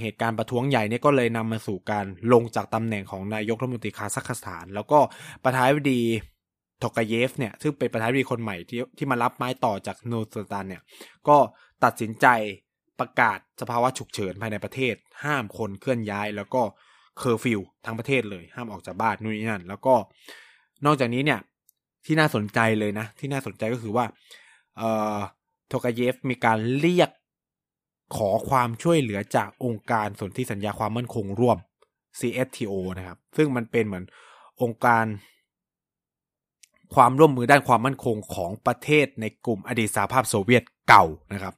[0.00, 4.98] เหตุการณ์ประท้วงใหญ่เนี่ยก็เลยนำมาสู่การลงจากตำแหน่งของนายกรัฐมนตรีคาซัคสถาน แล้วก็
[5.44, 6.02] ประธานาธิบดี
[6.82, 10.82] ทกเยฟเนี่ยซึ่งเป็นประธานาธิบดีคนใหม่ที่ที่มารับไม้ต่อจากโนสตานเนี่ย
[11.28, 11.36] ก็
[11.84, 12.26] ตัดสินใจ
[13.00, 14.94] ประกาศสภาวะฉุกเฉินภายในประเทศ
[15.24, 16.62] ห้ามคนเคลื่อนย้าย แล้วก็
[17.18, 19.94] เคอร์ฟิวทั้งประเทศเลยห้ามออกจากบ้านนู่นนี่นั่น แล้วก็
[20.86, 21.40] นอกจากนี้เนี่ย
[22.06, 24.04] ที่น่าสนใจเลยนะ ที่น่าสนใจก็คือว่า
[24.78, 25.16] เอ่อ
[25.68, 27.10] โทกเยฟมีการเรียก
[28.16, 31.58] ขอความช่วยเหลือจากองค์การสนธิสัญญาความมั่นคงร่วม
[32.18, 34.04] CSTO นะครับ ซึ่งมันเป็นเหมือน
[34.62, 35.04] องค์การ
[36.94, 41.54] ความร่วมมือด้านความมั่นคงของประเทศในกลุ่มอดีตสหภาพโซเวียตเก่านะครับ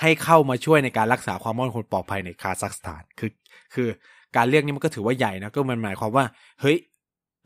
[0.00, 3.30] ให้เข้ามาช่วยในการรักษาความมั่นคงปลอดภัยในคาซัคสถาน คือ
[3.74, 3.88] คือ
[4.36, 6.24] การเรียกนี้มันก็ถือว่าใหญ่นะก็มันหมายความว่า
[6.60, 6.76] เฮ้ย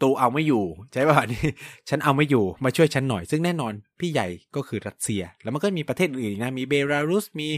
[0.03, 1.49] ตูเอาไม่อยู่ ใช่ป่ะนี่
[1.89, 7.49] ฉันเอาไม่อยู่มาช่วยฉันหน่อย ซึ่งแน่นอนพี่ใหญ่ก็คือรัสเซีย แล้วมันก็มีประเทศอื่นนะมีเบลารุสมี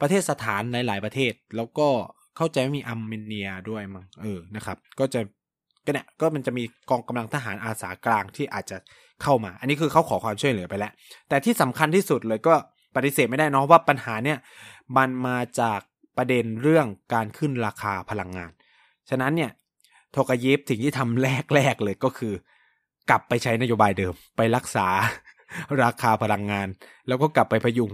[0.00, 1.88] ประเทศสถานในหลายประเทศ แล้วก็
[2.36, 5.20] เข้าใจว่ามีอาร์เมเนียด้วยมั้งเออนะครับ ก็จะ
[5.86, 8.76] ก็เนี่ยก็มันจะมีกองกำลังทหารอาสากลางที่อาจจะ
[9.22, 10.92] เข้ามา อันนี้คือเขาขอความช่วยเหลือไปแล้ว
[11.28, 12.54] แต่ที่สำคัญที่สุดเลยก็
[12.96, 14.38] ปฏิเสธไม่ได้เนาะว่าปัญหาเนี่ย
[14.96, 15.80] มันมาจาก
[16.16, 18.50] ประเด็นเรื่องการขึ้นราคาพลังงาน
[19.10, 19.50] ฉะนั้นเนี่ย
[20.12, 21.22] โทกายิปสิ่งที่ทำ
[21.54, 22.34] แรกๆเลยก็คือ
[23.10, 24.88] กลับไปใช้นโยบายเดิมไปรักษา
[25.82, 26.68] ราคาพลังงาน
[27.08, 27.90] แล้วก็กลับไปพยุง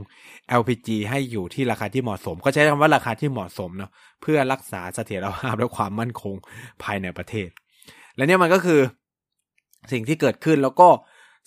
[0.60, 3.90] LPG ให้อยู่ที่ราคาที่เหมาะสม ก็ใช้คำว่าราคาที่เหมาะสมเนาะ
[4.22, 6.34] เพื่อรักษาเสถียรภาพและความมั่นคง
[6.82, 7.48] ภายในประเทศ
[8.16, 8.80] และเนี่ยมันก็คือ
[9.92, 10.88] สิ่งที่เกิดขึ้นแล้วก็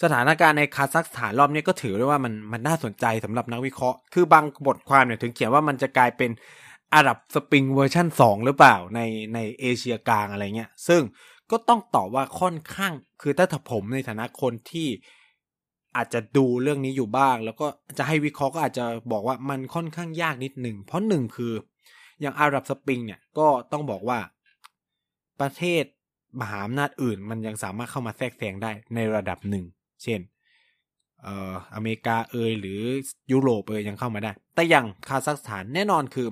[0.03, 6.29] สถานการณ์ในคาซัคสถานรอบนี้ก็ถือได้ว่ามันมันน่าสนใจสำหรับนักวิเคราะห์ คือบางบทความเนี่ยถึงเขียนว่ามันจะกลายเป็น
[6.93, 9.01] อาหรับสปริงเวอร์ชันสองหรือเปล่าใน
[9.33, 11.01] ในเอเชียกลางอะไรเงี้ย ซึ่ง
[11.51, 14.87] ก็ต้องตอบว่าค่อนข้างคือถ้าผมในฐานะคนที่
[15.95, 21.53] อาจจะดูเรื่องนี้อยู่บ้าง แล้วก็จะให้วิเคราะห์ก็อาจจะบอกว่ามันค่อนข้างยากนิดหนึ่ง เพราะหนึ่งคือ
[22.21, 24.19] อย่างอาหรับสปริงเนี่ยก็ต้องบอกว่า
[25.41, 25.83] ประเทศ
[26.41, 29.65] มหาอำนาจอื่น มันยังสามารถเข้ามาแทรกแซงได้ในระดับหนึ่ง
[30.03, 30.19] เช่น
[31.23, 32.79] เอ่ออเมริกาเอยหรือ
[33.31, 36.27] ยุโรปเอยยังเข้ามาได้ แต่อย่างคาซัคสถานแน่นอนคือ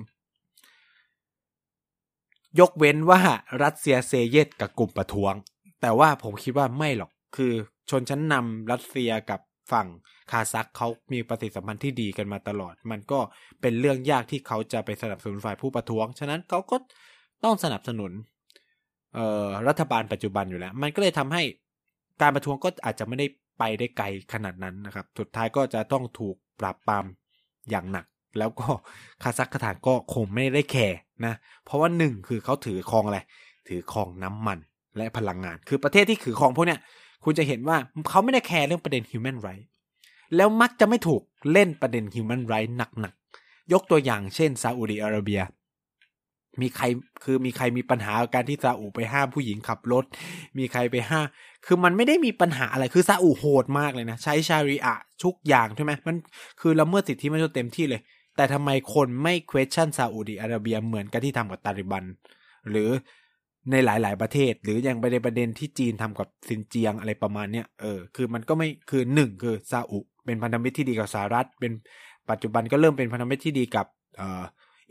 [2.60, 3.20] ยกเว้นว่า
[3.62, 5.34] รัสเซียเซเยตกับกลุ่มประท้วง
[5.80, 7.52] แต่ว่าผมคิดว่าไม่หรอกคือ
[7.90, 9.40] ชนชั้นนำรัสเซียกับ
[9.72, 9.86] ฝั่ง
[10.30, 13.20] คาซัคเขามีปฏิสัมพันธ์ที่ดีกันมาตลอด มันก็
[13.60, 16.76] เป็นเรื่องยากที่เขาจะไปสนับสนุนฝ่ายผู้ประท้วง ฉะนั้นเขาก็
[17.44, 18.12] ต้องสนับสนุน
[19.68, 21.42] รัฐบาลปัจจุบันอยู่แล้ว มันก็เลยทำให้
[22.22, 23.26] การประท้วงก็อาจจะไม่ได้
[23.58, 27.04] ไปได้ไกลขนาดนั้นนะครับ สุดท้ายก็จะต้องถูกปราบปราม
[27.70, 28.06] อย่างหนัก
[28.38, 28.68] แล้วก็
[29.22, 33.18] คาซัคสถานก็คงไม่ได้แคร์นะ เพราะว่าหนึ่งคือเขาถือครองอะไร
[33.68, 34.58] ถือครองน้ำมัน
[34.96, 36.80] และพลังงาน คือประเทศที่ถือครองพวกเนี้ย
[37.24, 37.76] คุณจะเห็นว่า
[38.10, 39.66] เขาไม่ได้แคร์เรื่องประเด็น human right
[40.36, 45.42] แล้วมักจะไม่ถูกเล่นประเด็น human right หนักๆ ยกตัวอย่างเช่นซาอุดิอาระเบีย
[46.60, 46.84] มีใคร
[47.24, 50.04] คือมีใครมีปัญหาการที่ซาอุไปห้ามผู้หญิงขับรถ
[50.58, 51.26] มีใครไปห้าม
[51.66, 56.16] คือมันไม่ได้มีปัญหาอะไร คือซาอุโหดมากเลยนะ ใช้ชาริอะทุกอย่างใช่ไหมมัน
[56.60, 58.00] คือละเมิดสิทธิมนุษย์เต็มที่เลย
[58.36, 62.04] แต่ทำไมคนไม่ question ซาอุดิอาระเบียเหมือนกับที่ทำกับตาลิบัน
[62.70, 62.90] หรือ
[63.70, 71.72] ในหลาย ๆ ประเทศ หรืออย่างไปในประเด็นที่จีนทำกับซินเจียงอะไรประมาณเนี้ยเออคือมันก็ไม่คือหนึ่งคือซาอุเป็นพันธมิตรที่ดีกับสหรัฐ เป็น
[72.30, 73.86] ปัจจุบันก็เริ่มเป็นพันธมิตรที่ดีกับ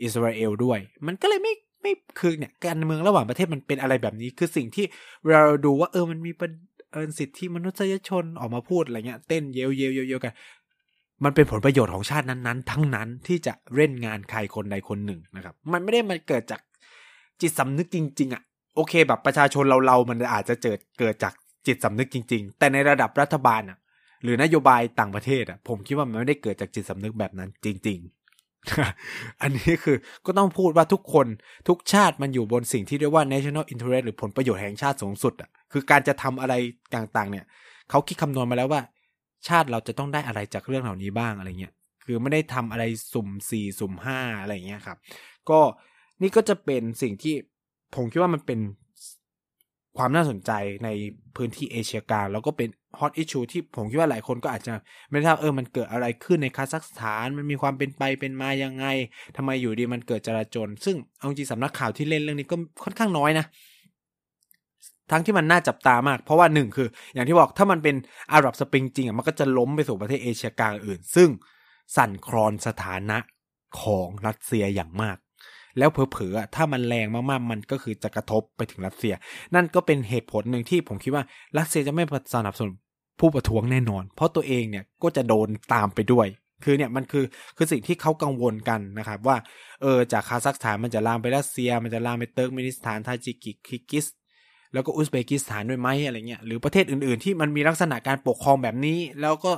[0.02, 4.86] อิสราเอลด้วย มันก็เลยไม่ไม่คือเนี่ยการเมืองระหว่างประเทศมันเป็นอะไรแบบนี้ คือสิ่งที่
[5.30, 6.50] เราดูว่าเออมันมีประ
[6.92, 10.32] เออสิทธิมนุษยชนออกมาพูดอะไรเงี้ยเต้นเยวเยวเยวกัน
[11.24, 16.60] มันเป็นผลประโยชน์ของชาตินั้นๆ ทั้งนั้นที่จะเล่นงานใครคนใดคนหนึ่งนะครับ มันไม่ได้มันเกิดจาก
[17.40, 18.42] จิตสำนึกจริง ๆอะ
[18.76, 21.34] โอเค แบบประชาชนเราเรามันอาจจะเกิดเกิดจาก
[21.66, 23.78] จิตสำนึกจริง ๆ แต่ในระดับรัฐบาลอะ
[24.22, 31.26] หรือนโยบายต่างประเทศอะ ผมคิดว่ามันไม่ได้เกิดจากจิตสำนึกแบบนั้นจริง ๆอันนี้คือก็ต้องพูดว่าทุกคน
[31.68, 36.54] ทุกชาติมันอยู่บนสิ่งที่เรียกว่า national interest หรือผลประโยชน์แห่งชาติสูงสุดอะคือการจะทำอะไร
[36.94, 37.44] ต่างๆ เนี่ย
[37.90, 38.80] เขาคิดคำนวณมาแล้วว่า
[39.48, 41.74] ชาติเราจะต้องได้อะไรจากเรื่องเหล่านี้บ้างอะไรเงี้ย
[42.04, 44.98] คือไม่ได้ทำอะไรสุ่มสี่สุ่มห้าอะไรเงี้ยครับ
[45.50, 45.60] ก็
[46.22, 47.34] นี่ก็จะเป็นสิ่งที่
[47.94, 48.60] ผมคิดว่ามันเป็น
[49.98, 50.52] ความน่าสนใจ
[50.84, 50.88] ใน
[51.36, 54.74] พื้นที่เอเชียกลางแล้วก็เป็นฮอตอิชชูที่ผมคิดว่าหลายคนก็อาจจะ
[55.10, 58.86] ไม่ทราบเออมันเกิดอะไรขึ้นในคาซัคสถาน มันมีความเป็นไปเป็นมายังไง
[59.36, 63.46] ทำไมอยู่ดีมันเกิดจราจน ซึ่งเอาจริงสำนักข่าวที่เล่นเรื่องนี้ก็ค่อนข้างน้อยนะ
[65.10, 67.96] ทั้งที่มันน่าจับตามาก เพราะว่าหนึ่งคือ อย่างที่บอกถ้ามันเป็น
[68.32, 71.28] อาหรับสปริงจริงอะมันก็จะลามไปสู่ประเทศเอเชียกลางอื่น ซึ่ง
[71.96, 73.18] สั่นคลอนสถานะ
[73.80, 75.16] ของรัสเซียอย่างมาก
[75.78, 79.14] แล้วเผลอๆถ้ามันแรงมากๆ มันก็คือจะกระทบไปถึงรัสเซีย
[79.54, 81.24] นั่นก็เป็นเหตุผลหนึ่งที่ผมคิดว่า
[81.58, 82.74] รัสเซียจะไม่สนับสนุน
[83.20, 86.26] ผู้ประท้วงแน่นอน เพราะตัวเองเนี่ยก็จะโดนตามไปด้วย
[86.64, 87.24] คือเนี่ยมันคือ
[87.56, 89.36] คือสิ่งที่เขากังวลกันนะครับว่า
[89.82, 94.06] เออจากคาซัคสถานมันจะลามไปรัสเซีย มันจะลามไปเติร์กเมนิสถานทาจิกิคีร์กีซ
[94.72, 99.52] แล้วก็อุซเบกิสถานด้วยไหมอะไรเงี้ยหรือประเทศอื่นๆ ที่มันมีลักษณะการปกครองแบบนี้ แล้วก็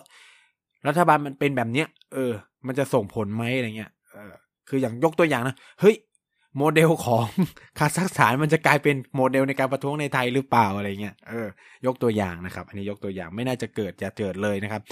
[0.87, 2.33] รัฐบาลมันเป็นแบบเนี้ย เออ
[2.67, 4.33] มันจะส่งผลไหมอะไรเงี้ยเออ
[4.69, 5.97] คืออย่างยกตัวอย่างนะเฮ้ย
[6.59, 7.25] โมเดลของ
[7.79, 11.49] คาซัคสถานมันจะกลายเป็นโมเดลในการประท้วงในไทยหรือเปล่าอะไรเงี้ยเออ
[11.87, 14.83] ยกตัวอย่างนะครับ อันนี้ยกตัวอย่างไม่น่าจะเกิดจะเกิดเลยนะครับ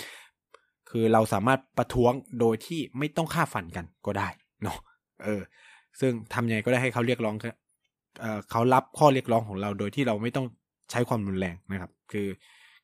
[0.91, 4.29] คือเราสามารถประท้วงโดยที่ไม่ต้องฆ่าฟันกันก็ได้
[4.63, 4.79] เนาะ
[5.25, 5.43] เออ
[6.01, 7.35] ซึ่งทำยังไงก็ได้ให้เขาเรียกร้อง
[8.51, 10.47] เขารับข้อเรียกร้องของเราโดยที่เราไม่ต้อง
[10.91, 12.29] ใช้ความรุนแรงนะครับ คือ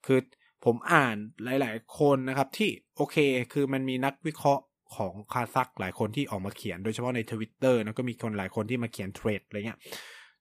[0.07, 0.19] คือ
[0.65, 3.17] ผมอ่านหลาย ๆ คนนะครับที่โอเค
[3.53, 4.63] คือมันมีนักวิเคราะห์
[4.97, 9.79] ของคาซักหลายคนที่ออกมาเขียนโดยเฉพาะในทวิตเตอร์นะก็มีคนหลายคนที่มาเขียนเทรดอะไรเงี้ย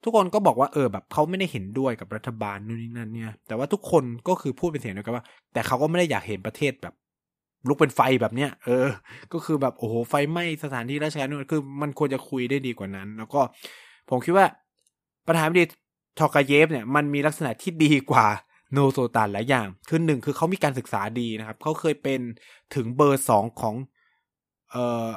[0.03, 6.93] ทุกคนก็บอกว่าเออแบบเขาไม่ได้เห็นด้วยกับรัฐบาลนู่นนี่นั่นเนี่ย แต่ว่าทุกคนก็คือพูดเป็นเสียงเดียวกันว่า แต่เขาก็ไม่ได้อยากเห็นประเทศแบบ
[7.67, 8.87] ลุกเป็นไฟแบบเนี้ยเออ
[9.33, 13.41] ก็คือแบบโอ้โหไฟไหม้สถานที่ราชการนู่นคือมันควรจะคุยได้ดีกว่านั้น แล้วก็
[14.09, 14.45] ผมคิดว่า
[15.27, 15.65] ประธานาธิบดี
[16.19, 18.27] ทอกาเยฟเนี่ยมันมีลักษณะที่ดีกว่า
[18.73, 22.19] โนโซตานหลายอย่าง คือหนึ่งคือเขามีการศึกษาดีนะครับเขาเคยเป็น
[22.75, 23.75] ถึงเบอร์สองของ
[24.71, 25.07] เอ่อ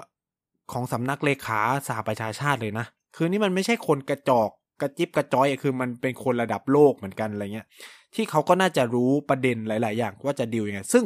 [0.73, 7.67] ของสำนักเลขาสหประชาชาติเลยนะ คือนี่มันไม่ใช่คนกระจอกกระจิบกระจอยคือมันเป็นคนระดับโลกเหมือนกันอะไรเงี้ย
[8.15, 11.05] ที่เขาก็น่าจะรู้ประเด็นหลาย ๆ อย่างว่าจะดิวยังไง ซึ่ง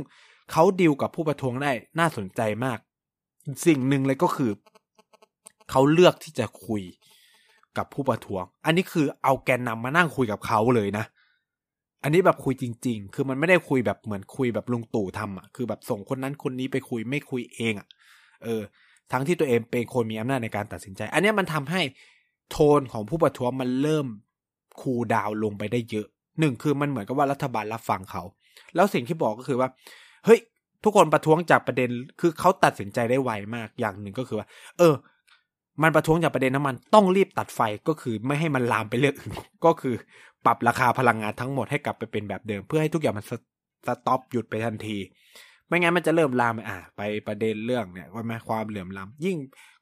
[0.52, 2.78] เขาดิวกับผู้ประท้วงได้น่าสนใจมาก
[3.66, 4.50] สิ่งหนึ่งเลยก็คือ
[5.70, 6.82] เขาเลือกที่จะคุย
[7.78, 11.04] กับผู้ประท้วง อันนี้คือเอาแกนนำมานั่งคุยกับเขาเลยนะ
[12.02, 17.88] อันนี้แบบคุยจริง ๆ คือมันไม่ได้คุยแบบเหมือนคุยแบบลุงตู่ทำอะ คือแบบส่งคนนั้นคนนี้ไปคุยไม่คุยเองอะ
[18.44, 18.62] เออ
[19.12, 21.80] ทั้งที่ตัวเองเป็นคนมีอำนาจในการตัดสินใจ อันนี้มันทำให้
[22.50, 24.06] โทนของผู้ประท้วงมันเริ่ม
[24.80, 26.06] คูลดาวน์ลงไปได้เยอะ
[26.40, 28.22] หนึ่งคือมันเหมือนกับว่ารัฐบาลรับฟังเขา
[28.74, 29.68] แล้วสิ่งที่บอกก็คือว่า
[30.24, 30.40] เฮ้ย
[30.84, 34.46] ทุกคนประท้วงจากประเด็น คือเขาตัดสินใจได้ไวมากอย่างหนึ่งก็คือว่า
[34.78, 34.94] เออ
[35.82, 39.32] มันประท้วงจากประเด็นน้ำมันต้องรีบตัดไฟก็คือไม่ให้มันลามไปเรื่องอื่น
[39.64, 39.94] ก็คือ
[40.44, 43.26] ปรับราคาพลังงานทั้งหมดให้กลับไปเป็นแบบเดิม เพื่อให้ทุกอย่างมัน
[43.86, 44.98] สต็อปหยุดไปทันที
[45.66, 49.36] ไม่งั้นมันจะเริ่มลามไปอะไปประเด็นเรื่องเนี่ยว่าแม้ความเหลื่อมล้ำยิ่ง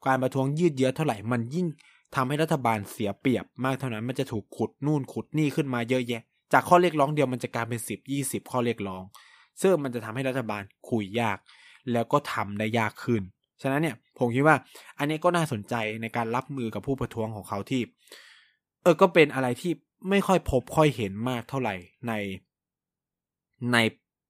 [0.07, 1.66] การประท้วงยืดเยื้อเท่าไหร่มันยิ่ง
[2.14, 9.02] ทำให้รัฐบาลเสียเปรียบมากเท่านั้นมันจะถูกขุดนู่นขุดนี่ขึ้นมาเยอะแยะ จากข้อเรียกร้องเดียวมันจะกลายเป็นสิบยี่สิบข้อเรียกร้อง
[9.61, 11.38] ซึ่งมันจะทำให้รัฐบาลคุยยาก
[11.92, 13.22] แล้วก็ทำได้ยากขึ้น
[13.62, 14.57] ฉะนั้นเนี่ยผมคิดว่า
[14.98, 17.83] อันนี้ก็น่าสนใจในการรับมือกับผู้ประท้วงของเขาที่
[18.83, 19.72] เออก็เป็นอะไรที่
[20.11, 21.75] ไม่ค่อยพบค่อยเห็นมากเท่าไหร่
[22.09, 22.12] ใน
[23.72, 23.79] ใน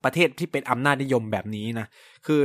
[0.04, 1.86] ประเทศที่เป็นอำนาจนิยมแบบนี้นะ
[2.26, 2.42] คือ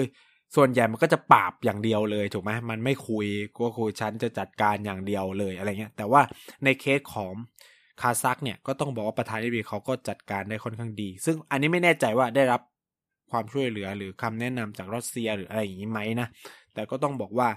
[0.55, 6.21] ส่วนใหญ่มันก็จะปราบอย่างเดียวเลยถูกไหมมันไม่คุยก็คุยฉันจะจัดการอย่างเดียวเลยอะไรเงี้ย แต่ว่า
[6.63, 7.33] ในเคสของ
[8.01, 12.61] คาซักเนี่ยก็ต้องบอกว่าประธานาธิบดีเขาก็จัดการได้ค่อนข้างดี ซึ่งอันนี้ไม่แน่ใจว่าได้รับ
[13.31, 16.27] ความช่วยเหลือหรือคำแนะนำจากรัสเซียหรืออะไรอย่างนี้ไหมนะ
[16.77, 17.49] แต่ก็ต้องบอกว่า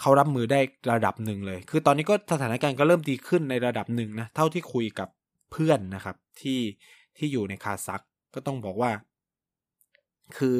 [0.00, 0.60] เขารับมือได้
[0.92, 5.08] ระดับหนึ่งเลย คือตอนนี้ก็สถานการณ์ก็เริ่มดีขึ้นในระดับหนึ่งนะ เท่าที่คุยกับ
[5.52, 6.60] เพื่อนนะครับ ที่
[7.16, 8.02] ที่อยู่ในคาซัก
[8.34, 8.90] ก็ต้องบอกว่า
[10.38, 10.58] คือ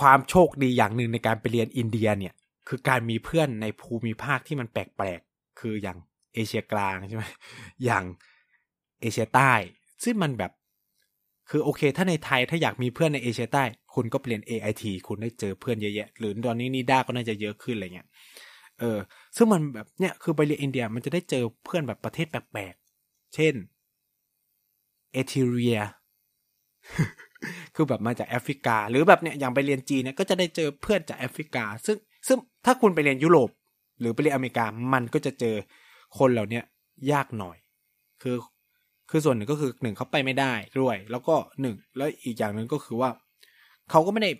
[0.00, 2.34] ความโชคดีอย่างหนึ่งในการไปเรียนอินเดียเนี่ย
[2.68, 5.98] คือการมีเพื่อนในภูมิภาคที่มันแปลกๆ คืออย่าง
[6.34, 7.24] เอเชียกลางใช่ไหม
[7.84, 8.04] อย่าง
[9.00, 9.52] เอเชียใต้
[10.04, 10.52] ซึ่งมันแบบ
[11.50, 18.08] คือโอเค ถ้าในไทยถ้าอยากมีเพื่อนในเอเชียใต้ คุณก็ไปเรียน AIT คุณได้เจอเพื่อนเยอะแยะ หรือตอนนี้นิด้าก็น่าจะเยอะขึ้นอะไรเงี้ย
[18.80, 18.98] เออ
[19.36, 23.54] ซึ่งมันแบบเนี่ยคือไปเรียนอินเดียมันจะได้เจอเพื่อนแบบประเทศแปลกๆ เช่น
[25.12, 25.78] เอธิเรีย
[27.74, 31.96] คือแบบมาจากแอฟริกา หรือแบบเนี้ยอย่างไปเรียนจีนเนี่ยก็จะได้เจอเพื่อนจากแอฟริกา ซึ่ง
[32.28, 33.50] ซึ่งถ้าคุณไปเรียนยุโรป
[34.00, 35.56] หรือไปเรียนอเมริกา มันก็จะเจอ
[36.18, 36.60] คนเหล่านี้
[37.12, 37.56] ยากหน่อย
[38.22, 38.36] คือ
[39.10, 43.10] คือส่วนหนึ่งก็คือหนึ่งเขาไปไม่ได้ด้วย แล้วก็หนึ่งแล้วอีกอย่างหนึ่งก็คือว่า
[43.90, 44.30] เขาก็ไม่ได้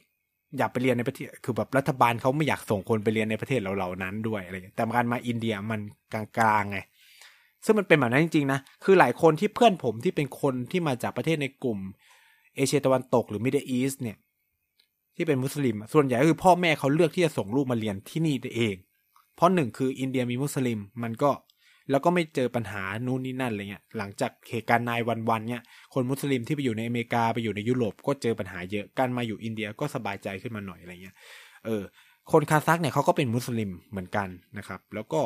[0.59, 5.81] อยากไปเรียนในประเทศ คือแบบรัฐบาลเขาไม่อยากส่งคนไปเรียนในประเทศเราเหล่านั้นด้วยอะไรแต่การมาอินเดียมัน
[6.13, 6.79] กลางๆไง
[7.65, 11.79] ซึ่งมันเป็นแบบนั้นจริงๆนะ คือหลายคนที่เพื่อนผมที่เป็นคนที่มาจากประเทศในกลุ่ม
[12.57, 14.17] เอเชียตะวันตกหรือมิดเดิลอีสเนี่ย
[15.17, 18.77] ที่เป็นมุสลิม ส่วนใหญ่ก็คือพ่อแม่เขาเลือกที่จะส่งลูกมาเรียนที่นี่เอง
[19.37, 21.31] เพราะหนึ่งคืออินเดียมีมุสลิม มันก็
[21.91, 25.63] แล้วก็ไม่เจอปัญหานู่นนี่นั่นอะไรเงี้ยหลังจากเหตุการณ์นายวันวันเนี่ย
[25.95, 31.17] คนมุสลิมที่ไปอยู่ในอเมริกาไปอยู่ในยุโรปก็เจอปัญหาเยอะการมาอยู่อินเดียก็สบายใจขึ้นมาหน่อยอะไรเงี้ย
[31.67, 31.83] เออ
[32.33, 35.21] คนคาซักเนี่ยเขาก็เป็นมุสลิมเหมือนกันนะครับ แล้วก็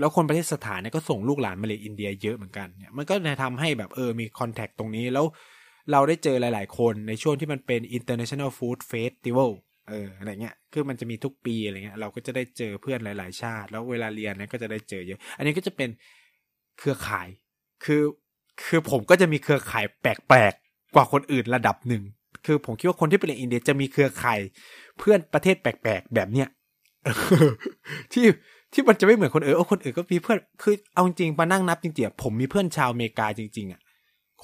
[0.00, 5.24] แล้วคนประเทศสถานเนี่ยก็ส่งลูกหลานมาเรียนอินเดียเยอะเหมือนกันเนี่ยมันก็จะทำให้แบบเออมีคอนแทคตรงนี้แล้ว
[5.92, 9.50] เราได้เจอหลาย ๆ คนในช่วงที่มันเป็น international food festival
[9.88, 15.88] เอออะไรเงี้ยคือมันจะมีทุกปีอะไรเงี้ยเราก็จะได้เจอเพื่อนหลาย ๆ ชาติ แล้วเวลาเรียนเนี่ยก็จะได้เจอเยอะ อันนี้ก็จะเป็น
[16.78, 17.28] เครือข่าย
[17.84, 18.02] คือ
[18.64, 22.02] คือผมก็จะมีเครือข่ายแปลกๆกว่าคนอื่นระดับหนึ่ง
[22.46, 24.38] คือผมคิดว่าคนที่ไปเรียนอินเดียจะมีเครือข่าย
[24.98, 26.48] เพื่อนประเทศแปลกๆแบบเนี้ย
[28.12, 28.24] ที่
[28.72, 33.80] ที่มันจะไม่เหมือนคนอื่นเออคนอื่นก็มีเพื่อนคือเอาจริงมานั่งนับจริงๆผมมีเพื่อนชาวอเมริกาจริง ๆ อะ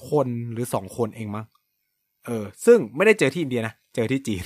[0.09, 1.45] คนหรือสองคนเองมั้ง
[2.25, 4.43] เออ ซึ่งไม่ได้เจอที่อินเดียนะเจอที่จีน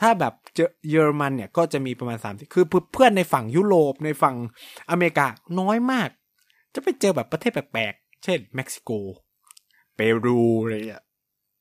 [0.00, 4.36] ถ้าแบบเจอเยอรมันเนี่ยก็จะมีประมาณสามสิคือเพื่อนในฝั่งยุโรปในฝั่ง
[4.90, 5.26] อเมริกา
[5.60, 6.08] น้อยมาก
[6.74, 8.90] จะไปเจอแบบประเทศแปลกๆ เช่นเม็กซิโก
[9.96, 11.04] เปรูอะไรอะ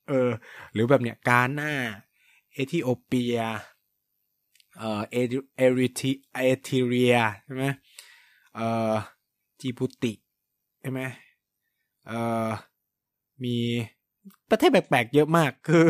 [0.10, 0.30] เออ
[0.74, 1.74] หรือแบบเนี้ยกาหน้า
[2.54, 3.38] เอธิโอเปีย
[4.78, 5.16] เอ่อเอ
[5.58, 7.66] เอริทีเอริเทรียใช่ไหม
[8.56, 8.94] เอ่อ
[9.60, 10.14] จิบุติ
[10.82, 11.02] ใช่ไหม
[12.08, 12.50] เอ่อ
[13.44, 13.58] มี
[14.50, 15.86] ประเทศแปลกๆเยอะมากคือ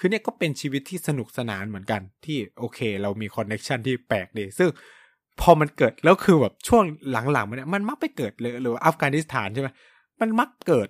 [0.00, 4.68] คือเนี่ยก็เป็นชีวิตที่สนุกสนานเหมือนกันที่โอเค เรามี connection ที่แปลกดีซึ่ง
[5.40, 9.68] พอมันเกิดแล้วคือแบบช่วงหลังๆมันเนี่ยมันมักไปเกิดเลยหรืออัฟกานิสถานใช่ไหม
[10.20, 10.88] มันมักเกิด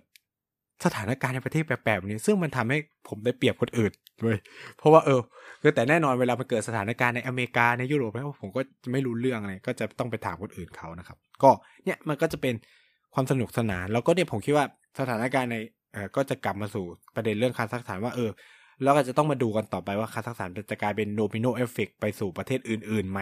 [0.85, 3.92] สถานการณ์ในประเทศแปลกๆแบบนี้ ซึ่งมันทำให้ผมได้เปรียบคนอื่น
[4.23, 4.38] เลย
[4.79, 5.20] เพราะว่าเออ
[5.62, 8.61] คือแต่แน่นอนเวลามันเกิดสถานการณ์ในอเมริกาในยุโรปแล้วผมก็
[8.92, 11.51] ไม่รู้เรื่องอะไรก็จะต้องไปถามคนอื่นเขานะครับ ก็
[11.85, 12.55] เนี่ยมันก็จะเป็น
[13.14, 14.66] ความสนุกสนาน แล้วก็เนี่ยผมคิดว่า
[15.01, 15.57] สถานการณ์ใน
[15.92, 18.31] เออก็จะกลับมาสู่ประเด็นเรื่องคาซัคสถานว่าเออ
[18.83, 23.21] แล้วก็จะต้องมาดูกันต่อไปว่าคาซัคสถานจะกลายเป็น domino effect ไปสู่ประเทศอื่นๆไหม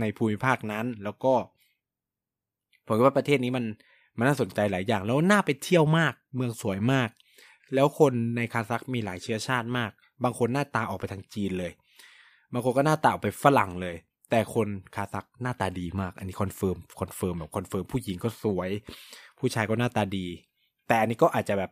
[0.00, 1.32] ในภูมิภาคนั้นแล้วก็
[2.86, 3.64] ผมว่าประเทศนี้มัน
[4.18, 7.08] มันน่าสนใจหลายอย่าง แล้วน่าไปเที่ยวมาก เมืองสวยมาก
[7.74, 9.90] แล้วคนในคาซัคมีหลายเชื้อชาติมาก
[10.24, 11.72] บางคนหน้าตาออกไปทางจีนเลย
[12.52, 13.96] บางคนก็หน้าตาออกไปฝรั่งเลย
[14.30, 18.70] แต่คนคาซัคหน้าตาดีมาก อันนี้ confirm confirm แบบ confirm ผู้หญิงก็สวย
[19.38, 20.26] ผู้ชายก็หน้าตาดี
[20.86, 21.70] แต่อันนี้ก็อาจจะแบบ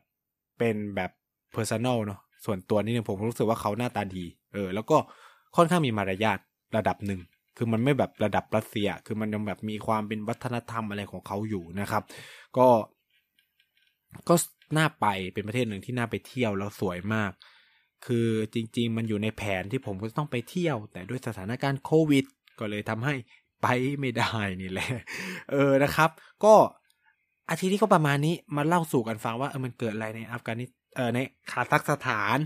[0.58, 1.10] เป็นแบบ
[1.52, 4.96] personal เนาะ ส่วนตัวนี่ผมรู้สึกว่าเขาหน้าตาดี เออ แล้วก็
[5.56, 6.38] ค่อนข้างมีมารยาท
[6.76, 7.20] ระดับหนึ่ง
[7.56, 12.02] คือมันไม่แบบระดับรัสเซีย คือมันยังแบบมีความเป็นวัฒนธรรมอะไรของเขาอยู่นะครับ
[12.56, 12.68] ก็
[14.28, 14.34] ก็
[14.76, 17.32] น่าไปเป็นประเทศหนึ่งที่น่าไปเที่ยวแล้วสวยมาก
[18.06, 22.24] คือจริง ๆ มันอยู่ในแผนที่ผมก็ต้องไปเที่ยว แต่ด้วยสถานการณ์โควิด
[22.58, 23.14] ก็เลยทำให้
[23.62, 23.66] ไป
[24.00, 24.88] ไม่ได้นี่แหละ
[25.52, 26.10] เออนะครับ
[26.44, 26.54] ก็
[27.50, 31.18] อาทิตย์นี้ก็ประมาณนี้มาเล่าสู่กันฟังว่าเออมันเกิดอะไรในอัฟกานิส เออใน
[31.50, 32.38] คาซัคสถาน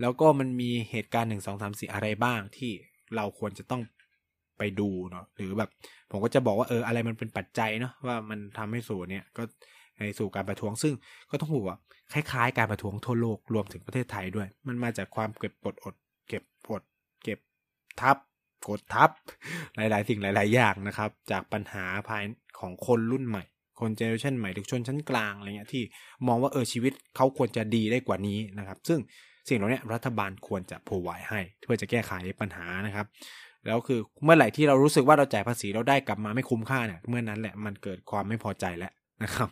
[0.00, 2.72] แล้วก็มันมีเหตุการณ์หนึ่งสองสามสี่อะไรบ้างที่
[3.16, 3.82] เราควรจะต้อง
[4.58, 5.70] ไปดูเนาะหรือแบบ
[6.10, 9.42] ผมก็จะบอกว่าเอออะไรมันเป็นปัจจัยเนาะว่ามันทำให้สู่เนี่ยก็
[9.98, 10.94] ในสู่การประท้วงซึ่ง
[11.30, 11.78] ก็ต้องบอกว่า
[12.12, 15.94] คล้ายๆ การประท้วงทั่วโลกรวมถึงประเทศไทยด้วย มันมาจากความเก็บปดอด
[16.28, 16.82] เก็บปด
[17.22, 17.38] เก็บ
[18.00, 18.16] ทับ
[18.68, 19.10] กดทับ
[19.76, 22.22] หลายๆ สิ่งหลาย ๆ อย่างนะครับ จากปัญหาภาย
[22.60, 23.44] ของคนรุ่นใหม่
[23.80, 25.82] คน generation ใหม่หรือชนชั้นกลางอะไรเงี้ยที่
[26.26, 28.98] มองว่าเออชีวิตเขาควรจะดีได้กว่านี้นะครับ ซึ่ง
[29.48, 33.06] สิ่งเหล่านี้รัฐบาลควรจะพ r o v i ให้เพื่อจะแก้ไขปัญหานะครับ
[33.66, 38.92] แล้วคือเมื่อไหร่ที่เรารู้สึกว่าเราจ่ายภาษีเราได้กลับมาไม่คุ้มค่าเนี่ยเมื่อนั้นแหละมันเกิดความไม่พอใจแล้ว
[39.24, 39.48] นะครับ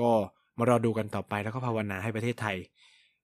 [0.00, 0.10] ก็
[0.58, 2.56] มารอดูกันต่อไปแล้วก็ภาวนาให้ประเทศไทย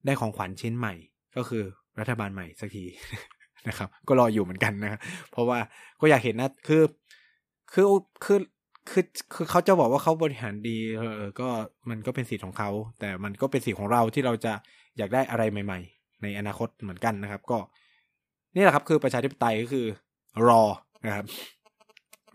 [0.07, 0.95] ได้ของขวัญชิ้นใหม่
[1.37, 1.63] ก็คือ
[2.01, 2.85] รัฐบาลใหม่สักที
[3.69, 5.59] นะครับ ก็รออยู่เหมือนกันนะครับเพราะว่า
[6.01, 6.83] ก็อยากเห็นนะคือ
[7.73, 7.87] คือ
[8.25, 8.39] คือ
[8.91, 11.49] คือคือเขาจะบอกว่าเขาบริหารดีเออก็
[11.91, 12.71] มันก็เป็นสิทธิ์ของเขา
[13.01, 14.53] แต่มันก็เป็นสิทธิ์ของเราที่เราจะ
[14.99, 17.59] อยากได้อะไรใหม่ ๆ ในอนาคตเหมือนกันนะครับ ก็
[18.55, 19.87] นี่แหละครับคือประชาธิปไตยก็คือ
[20.49, 20.63] รอ
[21.07, 21.27] นะครับ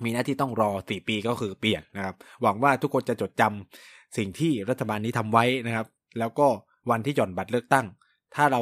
[0.03, 5.87] มีหน้าที่ต้องรอสี่ปีก็คือเปลี่ยนนะครับ หวังว่าทุกคนจะจดจำสิ่งที่รัฐบาลนี้ทำไว้นะครับ
[6.19, 6.47] แล้วก็
[6.89, 7.85] วันที่หย่อนบัตรเลือกตั้ง
[8.35, 8.61] ถ้าเรา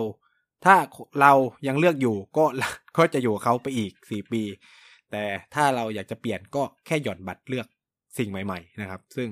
[0.66, 0.76] ถ้า
[1.22, 1.34] เรา
[1.68, 2.46] ยังเลือกอยู่ก็
[2.98, 4.44] ก็จะอยู่เขาไปอีกสี่ปี
[5.12, 5.24] แต่
[5.54, 7.68] ถ้าเราอยากจะเปลี่ยนก็แค่หหย่อนบัตรเลือก
[8.20, 9.28] สิ่งใหม่ ๆ นะครับ ซึ่ง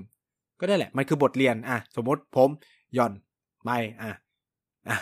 [0.59, 2.49] ก็ได้แหละ มันคือบทเรียน อะ สมมติผม
[2.97, 3.13] ย่อน
[3.65, 3.69] ไป
[4.01, 4.11] อะ
[4.89, 4.97] อะ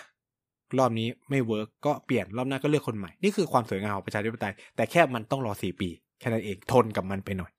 [0.80, 7.52] รอบนี้ไม่ work ก็เปลี่ยนรอบหน้าก็เลือกคนใหม่ นี่คือความสวยงามของประชาธิปไตย แต่แค่มันต้องรอสี่ปี แค่นั้นเองทนกับมันไปหน่อย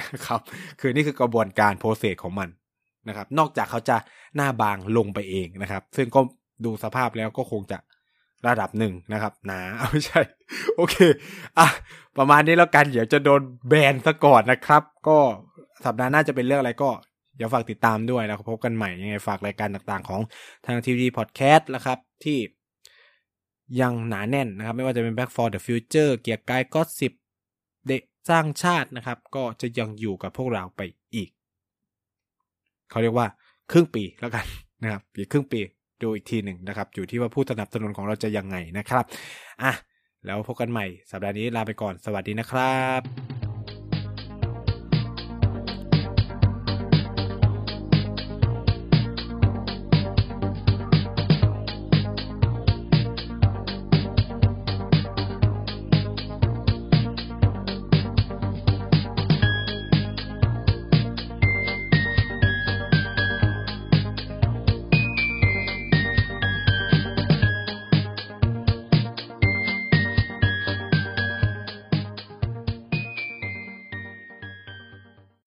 [0.00, 0.40] นะครับ
[0.80, 2.48] คือนี่คือกระบวนการ process ของมัน
[3.08, 3.96] นะครับ นอกจากเขาจะ
[4.36, 6.20] หน้าบางลงไปเองนะครับ ซึ่งก็
[6.64, 7.78] ดูสภาพแล้วก็คงจะ
[8.46, 10.20] ระดับหนึ่งนะครับหนาไม่ใช่
[10.76, 10.96] โอเค
[11.58, 11.68] อะ
[12.18, 15.18] ประมาณนี้แล้วกัน เดี๋ยวจะโดนแบนซะก่อนนะครับ ก็
[15.86, 16.90] สัปดาห์หน้าจะเป็นเรื่องอะไรก็
[17.36, 20.20] เดี๋ยวฝากติดตามด้วยแล้วพบกันใหม่ยังไงฝากรายการต่างๆ ของ
[20.66, 22.38] ทางทีวีพอดแคสต์นะครับ ที่
[23.80, 27.12] ยังหนาแน่นนะครับ ไม่ว่าจะเป็น Back for the Future เกียร์กายก็สิบ
[27.88, 30.80] เด็กสร้างชาตินะครับ ก็จะยังอยู่กับพวกเราไป
[31.14, 31.30] อีก
[32.90, 33.26] เขาเรียกว่า
[33.72, 34.44] ครึ่งปีแล้วกัน
[34.82, 35.60] นะครับอีกครึ่งปี
[36.02, 39.04] ดูอีกทีหนึ่งนะครับ อยู่ที่ว่าผู้สนับสนุนของเราจะยังไงนะครับ
[39.62, 39.72] อะ
[40.24, 43.41] แล้วพบกันใหม่สัปดาห์นี้ลาไปก่อนสวัสดีนะครับ